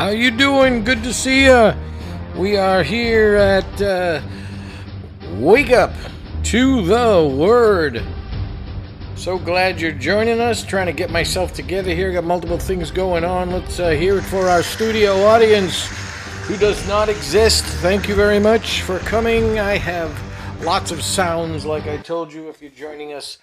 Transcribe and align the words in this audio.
How 0.00 0.08
you 0.08 0.30
doing? 0.30 0.82
Good 0.82 1.02
to 1.02 1.12
see 1.12 1.44
you. 1.44 1.74
We 2.34 2.56
are 2.56 2.82
here 2.82 3.36
at 3.36 3.82
uh, 3.82 4.22
Wake 5.32 5.72
Up 5.72 5.92
to 6.44 6.82
the 6.86 7.30
Word. 7.36 8.02
So 9.14 9.38
glad 9.38 9.78
you're 9.78 9.92
joining 9.92 10.40
us. 10.40 10.64
Trying 10.64 10.86
to 10.86 10.94
get 10.94 11.10
myself 11.10 11.52
together 11.52 11.94
here. 11.94 12.10
Got 12.14 12.24
multiple 12.24 12.56
things 12.58 12.90
going 12.90 13.26
on. 13.26 13.50
Let's 13.50 13.78
uh, 13.78 13.90
hear 13.90 14.16
it 14.16 14.22
for 14.22 14.48
our 14.48 14.62
studio 14.62 15.22
audience 15.26 15.86
who 16.46 16.56
does 16.56 16.88
not 16.88 17.10
exist. 17.10 17.62
Thank 17.82 18.08
you 18.08 18.14
very 18.14 18.38
much 18.38 18.80
for 18.80 19.00
coming. 19.00 19.58
I 19.58 19.76
have 19.76 20.18
lots 20.64 20.92
of 20.92 21.02
sounds, 21.02 21.66
like 21.66 21.86
I 21.86 21.98
told 21.98 22.32
you, 22.32 22.48
if 22.48 22.62
you're 22.62 22.70
joining 22.70 23.12
us 23.12 23.36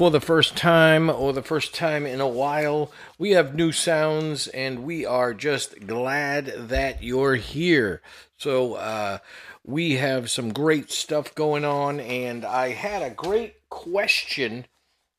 for 0.00 0.10
the 0.10 0.18
first 0.18 0.56
time 0.56 1.10
or 1.10 1.34
the 1.34 1.42
first 1.42 1.74
time 1.74 2.06
in 2.06 2.22
a 2.22 2.26
while. 2.26 2.90
We 3.18 3.32
have 3.32 3.54
new 3.54 3.70
sounds 3.70 4.48
and 4.48 4.82
we 4.82 5.04
are 5.04 5.34
just 5.34 5.86
glad 5.86 6.46
that 6.56 7.02
you're 7.02 7.34
here. 7.34 8.00
So, 8.38 8.76
uh, 8.76 9.18
we 9.62 9.96
have 9.96 10.30
some 10.30 10.54
great 10.54 10.90
stuff 10.90 11.34
going 11.34 11.66
on, 11.66 12.00
and 12.00 12.46
I 12.46 12.70
had 12.70 13.02
a 13.02 13.14
great 13.14 13.68
question 13.68 14.64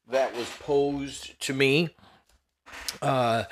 that 0.08 0.36
was 0.36 0.50
posed 0.60 1.40
to 1.42 1.54
me 1.54 1.96
uh, 3.04 3.44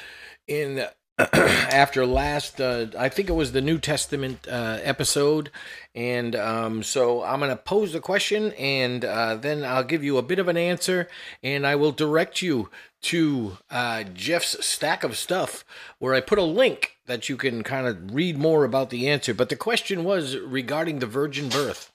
in 0.47 0.83
after 1.33 2.05
last, 2.05 2.61
uh, 2.61 2.87
I 2.97 3.09
think 3.09 3.29
it 3.29 3.33
was 3.33 3.51
the 3.51 3.61
New 3.61 3.77
Testament 3.77 4.47
uh, 4.47 4.79
episode. 4.81 5.51
And 5.93 6.33
um, 6.35 6.81
so 6.81 7.23
I'm 7.23 7.39
going 7.39 7.51
to 7.51 7.57
pose 7.57 7.91
the 7.91 7.99
question 7.99 8.53
and 8.53 9.03
uh, 9.03 9.35
then 9.35 9.65
I'll 9.65 9.83
give 9.83 10.03
you 10.03 10.17
a 10.17 10.21
bit 10.21 10.39
of 10.39 10.47
an 10.47 10.55
answer 10.55 11.09
and 11.43 11.67
I 11.67 11.75
will 11.75 11.91
direct 11.91 12.41
you 12.41 12.69
to 13.01 13.57
uh, 13.69 14.03
Jeff's 14.03 14.65
stack 14.65 15.03
of 15.03 15.17
stuff 15.17 15.65
where 15.97 16.13
I 16.13 16.21
put 16.21 16.37
a 16.37 16.43
link 16.43 16.97
that 17.05 17.27
you 17.27 17.35
can 17.35 17.63
kind 17.63 17.87
of 17.87 18.13
read 18.13 18.37
more 18.37 18.63
about 18.63 18.89
the 18.89 19.09
answer. 19.09 19.33
But 19.33 19.49
the 19.49 19.55
question 19.57 20.05
was 20.05 20.37
regarding 20.37 20.99
the 20.99 21.05
virgin 21.05 21.49
birth 21.49 21.91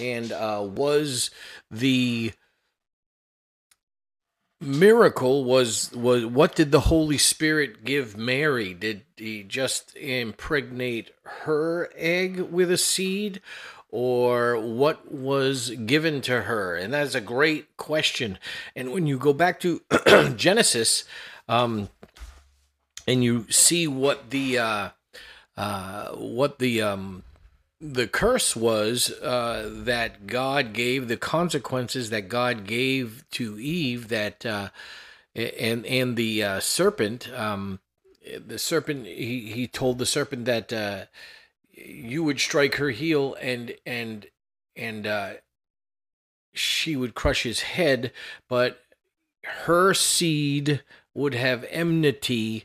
and 0.00 0.32
uh, 0.32 0.66
was 0.68 1.30
the 1.70 2.32
miracle 4.60 5.44
was 5.44 5.92
was 5.92 6.24
what 6.24 6.54
did 6.54 6.72
the 6.72 6.80
holy 6.80 7.18
spirit 7.18 7.84
give 7.84 8.16
mary? 8.16 8.74
Did 8.74 9.02
he 9.16 9.42
just 9.42 9.96
impregnate 9.96 11.10
her 11.22 11.90
egg 11.94 12.40
with 12.40 12.70
a 12.70 12.78
seed 12.78 13.40
or 13.90 14.58
what 14.58 15.12
was 15.12 15.70
given 15.70 16.20
to 16.22 16.42
her? 16.42 16.76
And 16.76 16.92
that's 16.92 17.14
a 17.14 17.20
great 17.20 17.76
question. 17.76 18.38
And 18.74 18.92
when 18.92 19.06
you 19.06 19.18
go 19.18 19.32
back 19.32 19.60
to 19.60 19.82
genesis 20.36 21.04
um, 21.48 21.88
and 23.06 23.22
you 23.22 23.46
see 23.50 23.86
what 23.86 24.30
the 24.30 24.58
uh, 24.58 24.88
uh, 25.56 26.08
what 26.12 26.58
the 26.58 26.82
um, 26.82 27.22
the 27.80 28.06
curse 28.06 28.56
was 28.56 29.10
uh, 29.22 29.70
that 29.70 30.26
God 30.26 30.72
gave 30.72 31.08
the 31.08 31.16
consequences 31.16 32.10
that 32.10 32.28
God 32.28 32.66
gave 32.66 33.24
to 33.32 33.58
Eve 33.58 34.08
that 34.08 34.46
uh, 34.46 34.70
and 35.34 35.84
and 35.84 36.16
the 36.16 36.42
uh, 36.42 36.60
serpent 36.60 37.30
um, 37.32 37.80
the 38.46 38.58
serpent 38.58 39.06
he, 39.06 39.52
he 39.52 39.66
told 39.66 39.98
the 39.98 40.06
serpent 40.06 40.46
that 40.46 40.72
uh, 40.72 41.04
you 41.72 42.24
would 42.24 42.40
strike 42.40 42.76
her 42.76 42.90
heel 42.90 43.36
and 43.40 43.74
and 43.84 44.26
and 44.74 45.06
uh, 45.06 45.34
she 46.54 46.96
would 46.96 47.14
crush 47.14 47.42
his 47.42 47.60
head 47.60 48.10
but 48.48 48.80
her 49.44 49.92
seed 49.92 50.82
would 51.14 51.34
have 51.34 51.64
enmity 51.70 52.64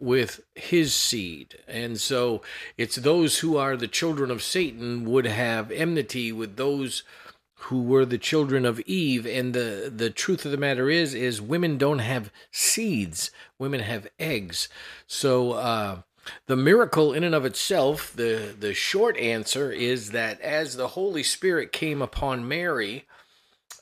with 0.00 0.40
his 0.54 0.94
seed. 0.94 1.58
And 1.68 2.00
so 2.00 2.42
it's 2.76 2.96
those 2.96 3.38
who 3.38 3.56
are 3.56 3.76
the 3.76 3.88
children 3.88 4.30
of 4.30 4.42
Satan 4.42 5.04
would 5.04 5.26
have 5.26 5.70
enmity 5.70 6.32
with 6.32 6.56
those 6.56 7.02
who 7.64 7.82
were 7.82 8.06
the 8.06 8.18
children 8.18 8.64
of 8.64 8.80
Eve. 8.80 9.26
And 9.26 9.54
the 9.54 9.92
the 9.94 10.10
truth 10.10 10.44
of 10.44 10.50
the 10.50 10.56
matter 10.56 10.88
is 10.88 11.14
is 11.14 11.42
women 11.42 11.78
don't 11.78 11.98
have 11.98 12.32
seeds. 12.50 13.30
Women 13.58 13.80
have 13.80 14.08
eggs. 14.18 14.68
So 15.06 15.52
uh, 15.52 16.02
the 16.46 16.56
miracle 16.56 17.12
in 17.12 17.24
and 17.24 17.34
of 17.34 17.44
itself 17.44 18.12
the 18.14 18.54
the 18.58 18.74
short 18.74 19.16
answer 19.16 19.70
is 19.70 20.10
that 20.10 20.40
as 20.40 20.76
the 20.76 20.88
holy 20.88 21.22
spirit 21.22 21.72
came 21.72 22.02
upon 22.02 22.46
Mary 22.46 23.06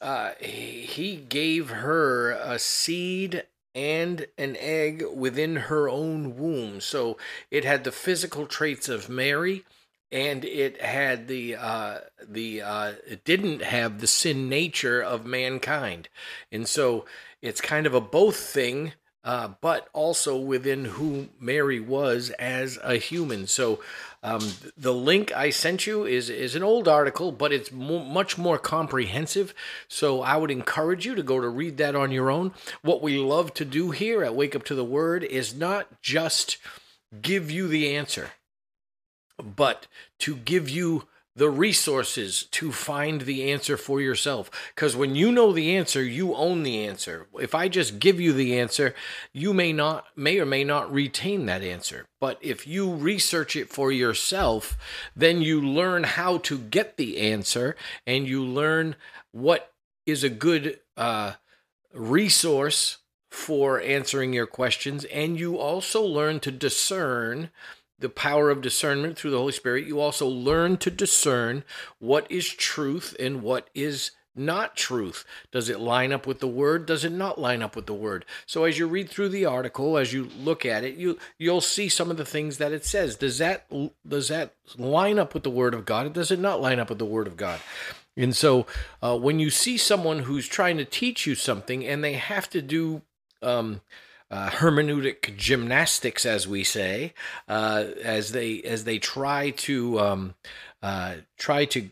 uh, 0.00 0.32
he 0.40 1.16
gave 1.16 1.70
her 1.70 2.30
a 2.30 2.58
seed 2.58 3.44
and 3.78 4.26
an 4.36 4.56
egg 4.58 5.04
within 5.14 5.54
her 5.54 5.88
own 5.88 6.36
womb. 6.36 6.80
So 6.80 7.16
it 7.48 7.64
had 7.64 7.84
the 7.84 7.92
physical 7.92 8.44
traits 8.46 8.88
of 8.88 9.08
Mary, 9.08 9.64
and 10.10 10.44
it 10.44 10.82
had 10.82 11.28
the 11.28 11.54
uh, 11.54 11.98
the 12.26 12.62
uh, 12.62 12.92
it 13.06 13.24
didn't 13.24 13.62
have 13.62 14.00
the 14.00 14.08
sin 14.08 14.48
nature 14.48 15.00
of 15.00 15.24
mankind, 15.24 16.08
and 16.50 16.66
so 16.66 17.04
it's 17.40 17.60
kind 17.60 17.86
of 17.86 17.94
a 17.94 18.00
both 18.00 18.36
thing. 18.36 18.94
Uh, 19.24 19.48
but 19.60 19.88
also 19.92 20.38
within 20.38 20.86
who 20.86 21.28
Mary 21.38 21.80
was 21.80 22.30
as 22.38 22.78
a 22.82 22.94
human. 22.94 23.46
So 23.46 23.80
um, 24.22 24.40
the 24.76 24.92
link 24.92 25.32
I 25.36 25.50
sent 25.50 25.86
you 25.86 26.04
is 26.04 26.28
is 26.28 26.56
an 26.56 26.62
old 26.62 26.88
article, 26.88 27.30
but 27.30 27.52
it's 27.52 27.70
much 27.70 28.36
more 28.36 28.58
comprehensive. 28.58 29.54
So 29.86 30.22
I 30.22 30.36
would 30.36 30.50
encourage 30.50 31.06
you 31.06 31.14
to 31.14 31.22
go 31.22 31.40
to 31.40 31.48
read 31.48 31.76
that 31.76 31.94
on 31.94 32.10
your 32.10 32.30
own. 32.30 32.52
What 32.82 33.02
we 33.02 33.18
love 33.18 33.54
to 33.54 33.64
do 33.64 33.92
here 33.92 34.24
at 34.24 34.34
Wake 34.34 34.56
Up 34.56 34.64
to 34.64 34.74
the 34.74 34.84
Word 34.84 35.22
is 35.22 35.54
not 35.54 36.02
just 36.02 36.58
give 37.22 37.50
you 37.50 37.68
the 37.68 37.94
answer, 37.94 38.32
but 39.38 39.86
to 40.20 40.34
give 40.36 40.68
you 40.68 41.06
the 41.38 41.48
resources 41.48 42.42
to 42.50 42.72
find 42.72 43.20
the 43.20 43.50
answer 43.52 43.76
for 43.76 44.00
yourself. 44.00 44.50
Because 44.74 44.96
when 44.96 45.14
you 45.14 45.30
know 45.30 45.52
the 45.52 45.76
answer, 45.76 46.02
you 46.02 46.34
own 46.34 46.64
the 46.64 46.84
answer. 46.84 47.28
If 47.40 47.54
I 47.54 47.68
just 47.68 48.00
give 48.00 48.20
you 48.20 48.32
the 48.32 48.58
answer, 48.58 48.92
you 49.32 49.54
may 49.54 49.72
not, 49.72 50.06
may 50.16 50.40
or 50.40 50.46
may 50.46 50.64
not 50.64 50.92
retain 50.92 51.46
that 51.46 51.62
answer. 51.62 52.06
But 52.20 52.38
if 52.40 52.66
you 52.66 52.92
research 52.92 53.54
it 53.54 53.68
for 53.68 53.92
yourself, 53.92 54.76
then 55.14 55.40
you 55.40 55.60
learn 55.60 56.02
how 56.02 56.38
to 56.38 56.58
get 56.58 56.96
the 56.96 57.18
answer 57.18 57.76
and 58.04 58.26
you 58.26 58.44
learn 58.44 58.96
what 59.30 59.72
is 60.06 60.24
a 60.24 60.28
good 60.28 60.80
uh, 60.96 61.34
resource 61.94 62.98
for 63.30 63.80
answering 63.80 64.32
your 64.32 64.46
questions. 64.46 65.04
And 65.04 65.38
you 65.38 65.56
also 65.56 66.02
learn 66.02 66.40
to 66.40 66.50
discern 66.50 67.50
the 67.98 68.08
power 68.08 68.50
of 68.50 68.60
discernment 68.60 69.18
through 69.18 69.32
the 69.32 69.38
Holy 69.38 69.52
Spirit, 69.52 69.86
you 69.86 70.00
also 70.00 70.26
learn 70.26 70.76
to 70.78 70.90
discern 70.90 71.64
what 71.98 72.30
is 72.30 72.48
truth 72.48 73.16
and 73.18 73.42
what 73.42 73.68
is 73.74 74.12
not 74.38 74.76
truth. 74.76 75.24
Does 75.50 75.68
it 75.68 75.80
line 75.80 76.12
up 76.12 76.26
with 76.26 76.38
the 76.38 76.46
word? 76.46 76.86
Does 76.86 77.04
it 77.04 77.12
not 77.12 77.40
line 77.40 77.60
up 77.60 77.74
with 77.74 77.86
the 77.86 77.94
word? 77.94 78.24
So 78.46 78.64
as 78.64 78.78
you 78.78 78.86
read 78.86 79.10
through 79.10 79.30
the 79.30 79.44
article, 79.46 79.98
as 79.98 80.12
you 80.12 80.30
look 80.38 80.64
at 80.64 80.84
it, 80.84 80.96
you 80.96 81.18
you'll 81.38 81.60
see 81.60 81.88
some 81.88 82.10
of 82.10 82.16
the 82.16 82.24
things 82.24 82.58
that 82.58 82.72
it 82.72 82.84
says. 82.84 83.16
Does 83.16 83.38
that 83.38 83.66
does 84.06 84.28
that 84.28 84.54
line 84.76 85.18
up 85.18 85.34
with 85.34 85.42
the 85.42 85.50
word 85.50 85.74
of 85.74 85.84
God? 85.84 86.12
Does 86.12 86.30
it 86.30 86.38
not 86.38 86.60
line 86.60 86.78
up 86.78 86.88
with 86.88 86.98
the 86.98 87.04
word 87.04 87.26
of 87.26 87.36
God? 87.36 87.60
And 88.16 88.34
so 88.34 88.66
uh, 89.02 89.18
when 89.18 89.38
you 89.38 89.50
see 89.50 89.76
someone 89.76 90.20
who's 90.20 90.48
trying 90.48 90.76
to 90.78 90.84
teach 90.84 91.26
you 91.26 91.34
something 91.34 91.84
and 91.84 92.02
they 92.02 92.14
have 92.14 92.48
to 92.50 92.62
do 92.62 93.02
um, 93.42 93.80
uh, 94.30 94.50
hermeneutic 94.50 95.36
gymnastics, 95.36 96.26
as 96.26 96.46
we 96.46 96.64
say, 96.64 97.14
uh, 97.48 97.84
as 98.02 98.32
they 98.32 98.62
as 98.62 98.84
they 98.84 98.98
try 98.98 99.50
to 99.50 99.98
um, 100.00 100.34
uh, 100.82 101.14
try 101.38 101.64
to 101.66 101.88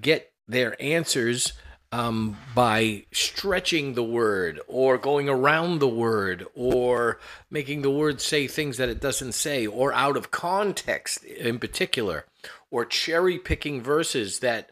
get 0.00 0.32
their 0.46 0.80
answers 0.80 1.52
um, 1.92 2.36
by 2.54 3.04
stretching 3.12 3.94
the 3.94 4.02
word 4.02 4.60
or 4.68 4.96
going 4.96 5.28
around 5.28 5.78
the 5.78 5.88
word 5.88 6.46
or 6.54 7.18
making 7.50 7.82
the 7.82 7.90
word 7.90 8.20
say 8.20 8.46
things 8.46 8.76
that 8.76 8.88
it 8.88 9.00
doesn't 9.00 9.32
say 9.32 9.66
or 9.66 9.92
out 9.92 10.16
of 10.16 10.30
context 10.30 11.24
in 11.24 11.58
particular 11.58 12.26
or 12.70 12.84
cherry 12.84 13.38
picking 13.38 13.82
verses 13.82 14.38
that 14.38 14.70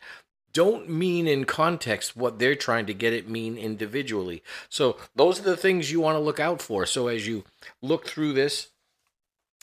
don't 0.59 0.91
mean 0.91 1.29
in 1.29 1.45
context 1.45 2.17
what 2.17 2.41
they're 2.41 2.57
trying 2.57 2.85
to 2.87 2.93
get 2.93 3.13
it 3.13 3.29
mean 3.29 3.57
individually. 3.57 4.43
So 4.69 4.97
those 5.15 5.39
are 5.39 5.45
the 5.45 5.57
things 5.57 5.93
you 5.93 6.01
want 6.01 6.17
to 6.17 6.21
look 6.21 6.41
out 6.41 6.61
for. 6.61 6.85
So 6.85 7.07
as 7.07 7.29
you 7.29 7.45
look 7.81 8.09
through 8.09 8.33
this, 8.33 8.67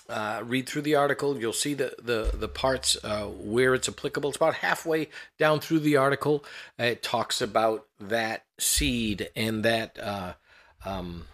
uh, 0.08 0.42
read 0.46 0.70
through 0.70 0.84
the 0.84 0.96
article, 0.96 1.38
you'll 1.38 1.52
see 1.52 1.74
the 1.74 1.96
the 2.02 2.32
the 2.34 2.48
parts 2.48 2.96
uh, 3.04 3.26
where 3.26 3.74
it's 3.74 3.90
applicable. 3.90 4.30
It's 4.30 4.38
about 4.38 4.54
halfway 4.56 5.10
down 5.38 5.60
through 5.60 5.80
the 5.80 5.98
article. 5.98 6.46
It 6.80 7.04
talks 7.04 7.42
about 7.42 7.88
that 8.00 8.46
seed 8.58 9.30
and 9.36 9.66
that. 9.66 10.00
Uh, 10.02 10.34
um, 10.86 11.26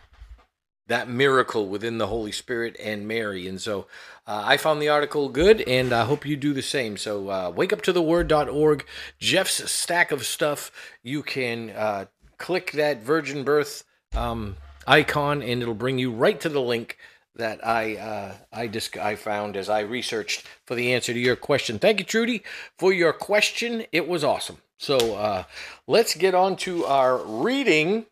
that 0.91 1.09
miracle 1.09 1.67
within 1.67 1.97
the 1.97 2.07
Holy 2.07 2.31
Spirit 2.31 2.75
and 2.79 3.07
Mary. 3.07 3.47
And 3.47 3.59
so 3.61 3.87
uh, 4.27 4.43
I 4.45 4.57
found 4.57 4.81
the 4.81 4.89
article 4.89 5.29
good, 5.29 5.61
and 5.61 5.93
I 5.93 6.03
hope 6.05 6.25
you 6.25 6.35
do 6.35 6.53
the 6.53 6.61
same. 6.61 6.97
So 6.97 7.29
uh, 7.29 7.51
wakeuptotheword.org, 7.51 8.85
Jeff's 9.19 9.71
stack 9.71 10.11
of 10.11 10.25
stuff. 10.25 10.71
You 11.01 11.23
can 11.23 11.69
uh, 11.71 12.05
click 12.37 12.73
that 12.73 13.01
virgin 13.01 13.43
birth 13.43 13.83
um, 14.13 14.57
icon, 14.85 15.41
and 15.41 15.61
it'll 15.61 15.73
bring 15.73 15.97
you 15.97 16.11
right 16.11 16.39
to 16.41 16.49
the 16.49 16.61
link 16.61 16.97
that 17.35 17.65
I 17.65 17.95
uh, 17.95 18.33
I 18.51 18.67
just 18.67 18.97
I 18.97 19.15
found 19.15 19.55
as 19.55 19.69
I 19.69 19.79
researched 19.81 20.45
for 20.65 20.75
the 20.75 20.93
answer 20.93 21.13
to 21.13 21.19
your 21.19 21.37
question. 21.37 21.79
Thank 21.79 21.99
you, 21.99 22.05
Trudy, 22.05 22.43
for 22.77 22.91
your 22.91 23.13
question. 23.13 23.85
It 23.91 24.07
was 24.07 24.23
awesome. 24.23 24.57
So 24.77 25.15
uh, 25.15 25.43
let's 25.87 26.15
get 26.15 26.35
on 26.35 26.55
to 26.57 26.85
our 26.85 27.17
reading. 27.17 28.07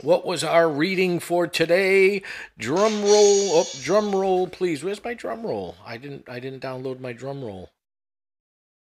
What 0.00 0.26
was 0.26 0.42
our 0.42 0.68
reading 0.68 1.20
for 1.20 1.46
today? 1.46 2.22
Drum 2.58 3.02
roll, 3.02 3.50
oh, 3.52 3.66
drum 3.82 4.14
roll, 4.14 4.48
please. 4.48 4.82
Where's 4.82 5.02
my 5.02 5.14
drum 5.14 5.46
roll? 5.46 5.76
I 5.86 5.96
didn't 5.98 6.28
I 6.28 6.40
didn't 6.40 6.62
download 6.62 7.00
my 7.00 7.12
drum 7.12 7.44
roll. 7.44 7.70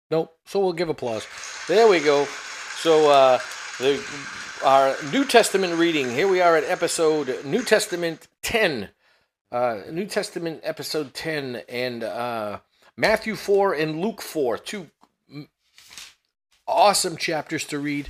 Nope. 0.09 0.35
So 0.45 0.59
we'll 0.59 0.73
give 0.73 0.89
applause. 0.89 1.27
There 1.67 1.89
we 1.89 1.99
go. 1.99 2.25
So 2.77 3.09
uh, 3.11 3.39
the 3.79 4.01
our 4.63 4.95
New 5.11 5.25
Testament 5.25 5.73
reading. 5.75 6.09
Here 6.09 6.27
we 6.27 6.41
are 6.41 6.55
at 6.55 6.63
episode 6.63 7.43
New 7.45 7.63
Testament 7.63 8.27
ten. 8.41 8.89
Uh, 9.51 9.81
New 9.91 10.05
Testament 10.05 10.61
episode 10.63 11.13
ten 11.13 11.61
and 11.67 12.03
uh, 12.03 12.59
Matthew 12.95 13.35
four 13.35 13.73
and 13.73 13.99
Luke 13.99 14.21
four. 14.21 14.57
Two 14.57 14.87
awesome 16.65 17.17
chapters 17.17 17.65
to 17.65 17.79
read. 17.79 18.07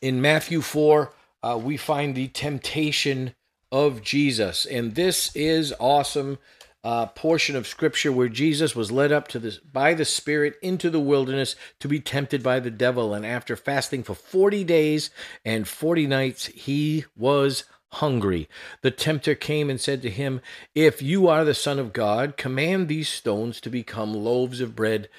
In 0.00 0.22
Matthew 0.22 0.62
4, 0.62 1.12
uh, 1.42 1.60
we 1.62 1.76
find 1.76 2.14
the 2.14 2.28
temptation 2.28 3.34
of 3.70 4.02
Jesus. 4.02 4.64
And 4.64 4.94
this 4.94 5.34
is 5.34 5.74
awesome 5.78 6.38
uh, 6.82 7.06
portion 7.06 7.56
of 7.56 7.66
scripture 7.66 8.10
where 8.10 8.28
Jesus 8.28 8.74
was 8.74 8.90
led 8.90 9.12
up 9.12 9.28
to 9.28 9.38
this 9.38 9.58
by 9.58 9.92
the 9.92 10.06
Spirit 10.06 10.56
into 10.62 10.88
the 10.88 11.00
wilderness 11.00 11.54
to 11.80 11.88
be 11.88 12.00
tempted 12.00 12.42
by 12.42 12.60
the 12.60 12.70
devil. 12.70 13.12
And 13.12 13.26
after 13.26 13.56
fasting 13.56 14.02
for 14.02 14.14
40 14.14 14.64
days 14.64 15.10
and 15.44 15.68
40 15.68 16.06
nights, 16.06 16.46
he 16.46 17.04
was 17.14 17.64
hungry. 17.94 18.48
The 18.82 18.90
tempter 18.90 19.34
came 19.34 19.68
and 19.68 19.80
said 19.80 20.00
to 20.02 20.10
him, 20.10 20.40
If 20.74 21.02
you 21.02 21.28
are 21.28 21.44
the 21.44 21.54
Son 21.54 21.78
of 21.78 21.92
God, 21.92 22.36
command 22.38 22.88
these 22.88 23.08
stones 23.08 23.60
to 23.60 23.70
become 23.70 24.14
loaves 24.14 24.60
of 24.60 24.74
bread. 24.74 25.10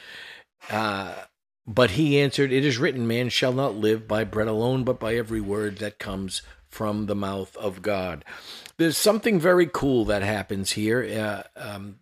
Uh, 0.70 1.14
but 1.68 1.92
he 1.92 2.20
answered, 2.20 2.52
It 2.52 2.66
is 2.66 2.78
written, 2.78 3.08
Man 3.08 3.30
shall 3.30 3.54
not 3.54 3.76
live 3.76 4.08
by 4.08 4.24
bread 4.24 4.48
alone, 4.48 4.84
but 4.84 5.00
by 5.00 5.16
every 5.16 5.42
word 5.42 5.78
that 5.78 6.00
comes 6.00 6.42
from 6.68 7.06
the 7.06 7.16
mouth 7.16 7.56
of 7.58 7.82
God. 7.82 8.26
There's 8.78 8.98
something 8.98 9.40
very 9.40 9.68
cool 9.68 10.06
that 10.06 10.24
happens 10.24 10.72
here. 10.72 11.46
Uh, 11.58 11.60
um, 11.60 12.00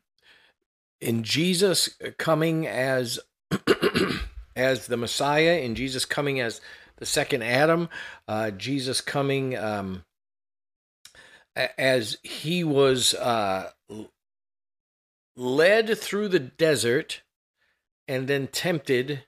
in 1.01 1.23
Jesus 1.23 1.89
coming 2.17 2.67
as 2.67 3.19
as 4.56 4.88
the 4.88 4.97
Messiah, 4.97 5.59
in 5.59 5.75
Jesus 5.75 6.05
coming 6.05 6.39
as 6.39 6.62
the 6.97 7.05
second 7.05 7.44
Adam, 7.44 7.89
uh, 8.27 8.51
Jesus 8.51 9.01
coming 9.01 9.57
um, 9.57 10.03
as 11.77 12.17
he 12.23 12.63
was 12.63 13.13
uh, 13.15 13.71
led 15.35 15.97
through 15.97 16.27
the 16.27 16.39
desert 16.39 17.21
and 18.07 18.27
then 18.27 18.47
tempted 18.47 19.23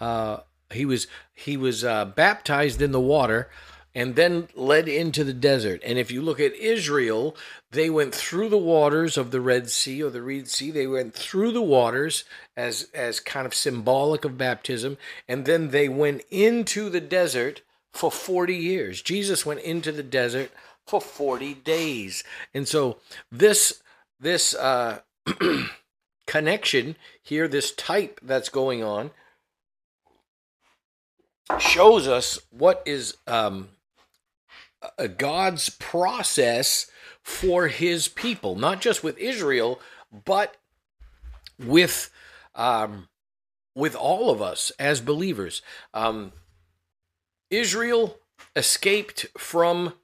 uh, 0.00 0.38
he 0.70 0.84
was 0.84 1.06
he 1.34 1.56
was 1.56 1.84
uh, 1.84 2.04
baptized 2.04 2.82
in 2.82 2.92
the 2.92 3.00
water 3.00 3.48
and 3.94 4.14
then 4.14 4.48
led 4.54 4.86
into 4.86 5.24
the 5.24 5.32
desert. 5.32 5.80
And 5.84 5.98
if 5.98 6.10
you 6.10 6.22
look 6.22 6.38
at 6.38 6.54
Israel, 6.54 7.34
they 7.72 7.90
went 7.90 8.14
through 8.14 8.48
the 8.48 8.58
waters 8.58 9.16
of 9.16 9.30
the 9.30 9.40
Red 9.40 9.70
Sea 9.70 10.02
or 10.02 10.10
the 10.10 10.22
Red 10.22 10.48
Sea. 10.48 10.70
They 10.70 10.86
went 10.86 11.14
through 11.14 11.52
the 11.52 11.62
waters 11.62 12.24
as 12.56 12.88
as 12.94 13.18
kind 13.18 13.46
of 13.46 13.54
symbolic 13.54 14.24
of 14.24 14.38
baptism, 14.38 14.98
and 15.26 15.44
then 15.44 15.70
they 15.70 15.88
went 15.88 16.22
into 16.30 16.90
the 16.90 17.00
desert 17.00 17.62
for 17.92 18.12
40 18.12 18.54
years. 18.54 19.02
Jesus 19.02 19.44
went 19.44 19.60
into 19.60 19.90
the 19.90 20.02
desert 20.02 20.52
for 20.86 21.00
40 21.00 21.54
days. 21.54 22.22
And 22.54 22.68
so 22.68 22.98
this 23.30 23.82
this 24.20 24.54
uh, 24.54 25.00
connection 26.26 26.96
here, 27.22 27.48
this 27.48 27.72
type 27.72 28.20
that's 28.22 28.48
going 28.48 28.82
on, 28.82 29.10
shows 31.58 32.06
us 32.06 32.38
what 32.50 32.82
is 32.84 33.16
um, 33.26 33.68
God's 35.16 35.70
process 35.70 36.90
for 37.22 37.68
his 37.68 38.08
people, 38.08 38.56
not 38.56 38.80
just 38.80 39.02
with 39.02 39.18
Israel, 39.18 39.80
but 40.24 40.56
with 41.58 42.10
um, 42.54 43.08
with 43.74 43.94
all 43.94 44.30
of 44.30 44.42
us 44.42 44.72
as 44.78 45.00
believers. 45.00 45.62
Um, 45.94 46.32
Israel 47.50 48.18
escaped 48.56 49.26
from 49.36 49.94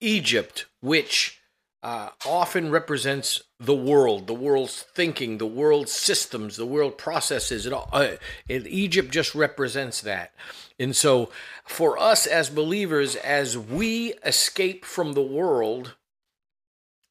Egypt, 0.00 0.66
which 0.80 1.37
uh, 1.82 2.10
often 2.26 2.70
represents 2.70 3.42
the 3.60 3.74
world, 3.74 4.26
the 4.26 4.34
world's 4.34 4.82
thinking, 4.82 5.38
the 5.38 5.46
world's 5.46 5.92
systems, 5.92 6.56
the 6.56 6.66
world 6.66 6.98
processes. 6.98 7.66
It 7.66 7.72
all, 7.72 7.88
uh, 7.92 8.16
Egypt 8.48 9.10
just 9.10 9.34
represents 9.34 10.00
that. 10.00 10.32
And 10.78 10.94
so, 10.94 11.30
for 11.64 11.98
us 11.98 12.26
as 12.26 12.50
believers, 12.50 13.16
as 13.16 13.56
we 13.56 14.14
escape 14.24 14.84
from 14.84 15.12
the 15.12 15.22
world, 15.22 15.94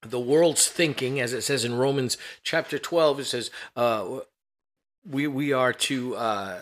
the 0.01 0.19
world's 0.19 0.67
thinking, 0.67 1.19
as 1.19 1.33
it 1.33 1.41
says 1.41 1.65
in 1.65 1.75
Romans 1.75 2.17
chapter 2.43 2.77
12, 2.77 3.21
it 3.21 3.25
says, 3.25 3.51
uh, 3.75 4.19
we, 5.09 5.27
we 5.27 5.53
are 5.53 5.73
to 5.73 6.15
uh, 6.15 6.59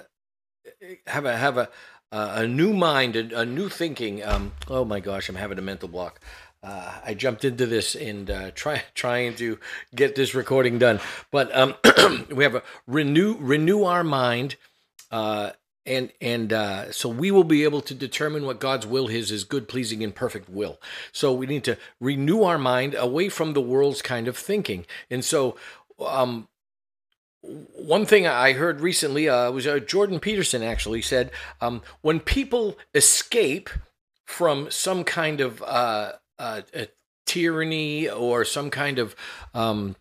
have 1.07 1.25
a, 1.25 1.35
have 1.37 1.57
a, 1.57 1.69
a 2.11 2.47
new 2.47 2.73
mind, 2.73 3.15
a, 3.15 3.39
a 3.41 3.45
new 3.45 3.69
thinking. 3.69 4.23
Um, 4.23 4.53
oh 4.67 4.85
my 4.85 4.99
gosh, 4.99 5.27
I'm 5.29 5.35
having 5.35 5.57
a 5.57 5.63
mental 5.63 5.89
block 5.89 6.19
uh, 6.65 6.93
I 7.05 7.13
jumped 7.13 7.45
into 7.45 7.67
this 7.67 7.93
and 7.95 8.29
uh, 8.29 8.51
try 8.51 8.81
trying 8.95 9.35
to 9.35 9.59
get 9.93 10.15
this 10.15 10.33
recording 10.33 10.79
done. 10.79 10.99
But 11.31 11.55
um, 11.55 11.75
we 12.31 12.43
have 12.43 12.55
a 12.55 12.63
renew 12.87 13.37
renew 13.37 13.83
our 13.83 14.03
mind, 14.03 14.55
uh, 15.11 15.51
and 15.85 16.11
and 16.19 16.51
uh, 16.51 16.91
so 16.91 17.07
we 17.07 17.29
will 17.29 17.43
be 17.43 17.63
able 17.63 17.81
to 17.81 17.93
determine 17.93 18.45
what 18.45 18.59
God's 18.59 18.87
will 18.87 19.07
is 19.07 19.31
is 19.31 19.43
good, 19.43 19.67
pleasing, 19.67 20.03
and 20.03 20.15
perfect 20.15 20.49
will. 20.49 20.81
So 21.11 21.33
we 21.33 21.45
need 21.45 21.63
to 21.65 21.77
renew 21.99 22.41
our 22.41 22.57
mind 22.57 22.95
away 22.95 23.29
from 23.29 23.53
the 23.53 23.61
world's 23.61 24.01
kind 24.01 24.27
of 24.27 24.35
thinking. 24.35 24.87
And 25.11 25.23
so, 25.23 25.57
um, 26.03 26.47
one 27.41 28.07
thing 28.07 28.25
I 28.25 28.53
heard 28.53 28.81
recently 28.81 29.29
uh, 29.29 29.51
was 29.51 29.67
uh, 29.67 29.77
Jordan 29.77 30.19
Peterson 30.19 30.63
actually 30.63 31.03
said 31.03 31.29
um, 31.61 31.83
when 32.01 32.19
people 32.19 32.75
escape 32.95 33.69
from 34.25 34.71
some 34.71 35.03
kind 35.03 35.39
of 35.39 35.61
uh, 35.61 36.13
uh, 36.39 36.61
a 36.73 36.87
tyranny 37.25 38.09
or 38.09 38.45
some 38.45 38.69
kind 38.69 38.99
of 38.99 39.15
um, 39.53 39.95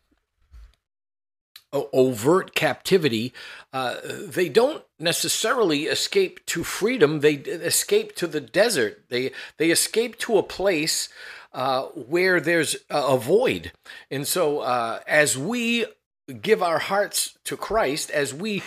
overt 1.73 2.55
captivity, 2.55 3.33
uh, 3.73 3.97
they 4.05 4.49
don't 4.49 4.85
necessarily 4.99 5.85
escape 5.85 6.45
to 6.47 6.63
freedom. 6.63 7.21
They 7.21 7.35
escape 7.35 8.15
to 8.17 8.27
the 8.27 8.41
desert. 8.41 9.05
They 9.09 9.33
they 9.57 9.71
escape 9.71 10.19
to 10.21 10.39
a 10.39 10.43
place 10.43 11.09
uh, 11.53 11.85
where 11.87 12.41
there's 12.41 12.77
a 12.91 13.17
void. 13.17 13.73
And 14.11 14.27
so, 14.27 14.61
uh, 14.61 15.01
as 15.07 15.37
we 15.39 15.87
give 16.41 16.63
our 16.63 16.79
hearts 16.79 17.39
to 17.45 17.57
Christ, 17.57 18.11
as 18.11 18.33
we 18.33 18.63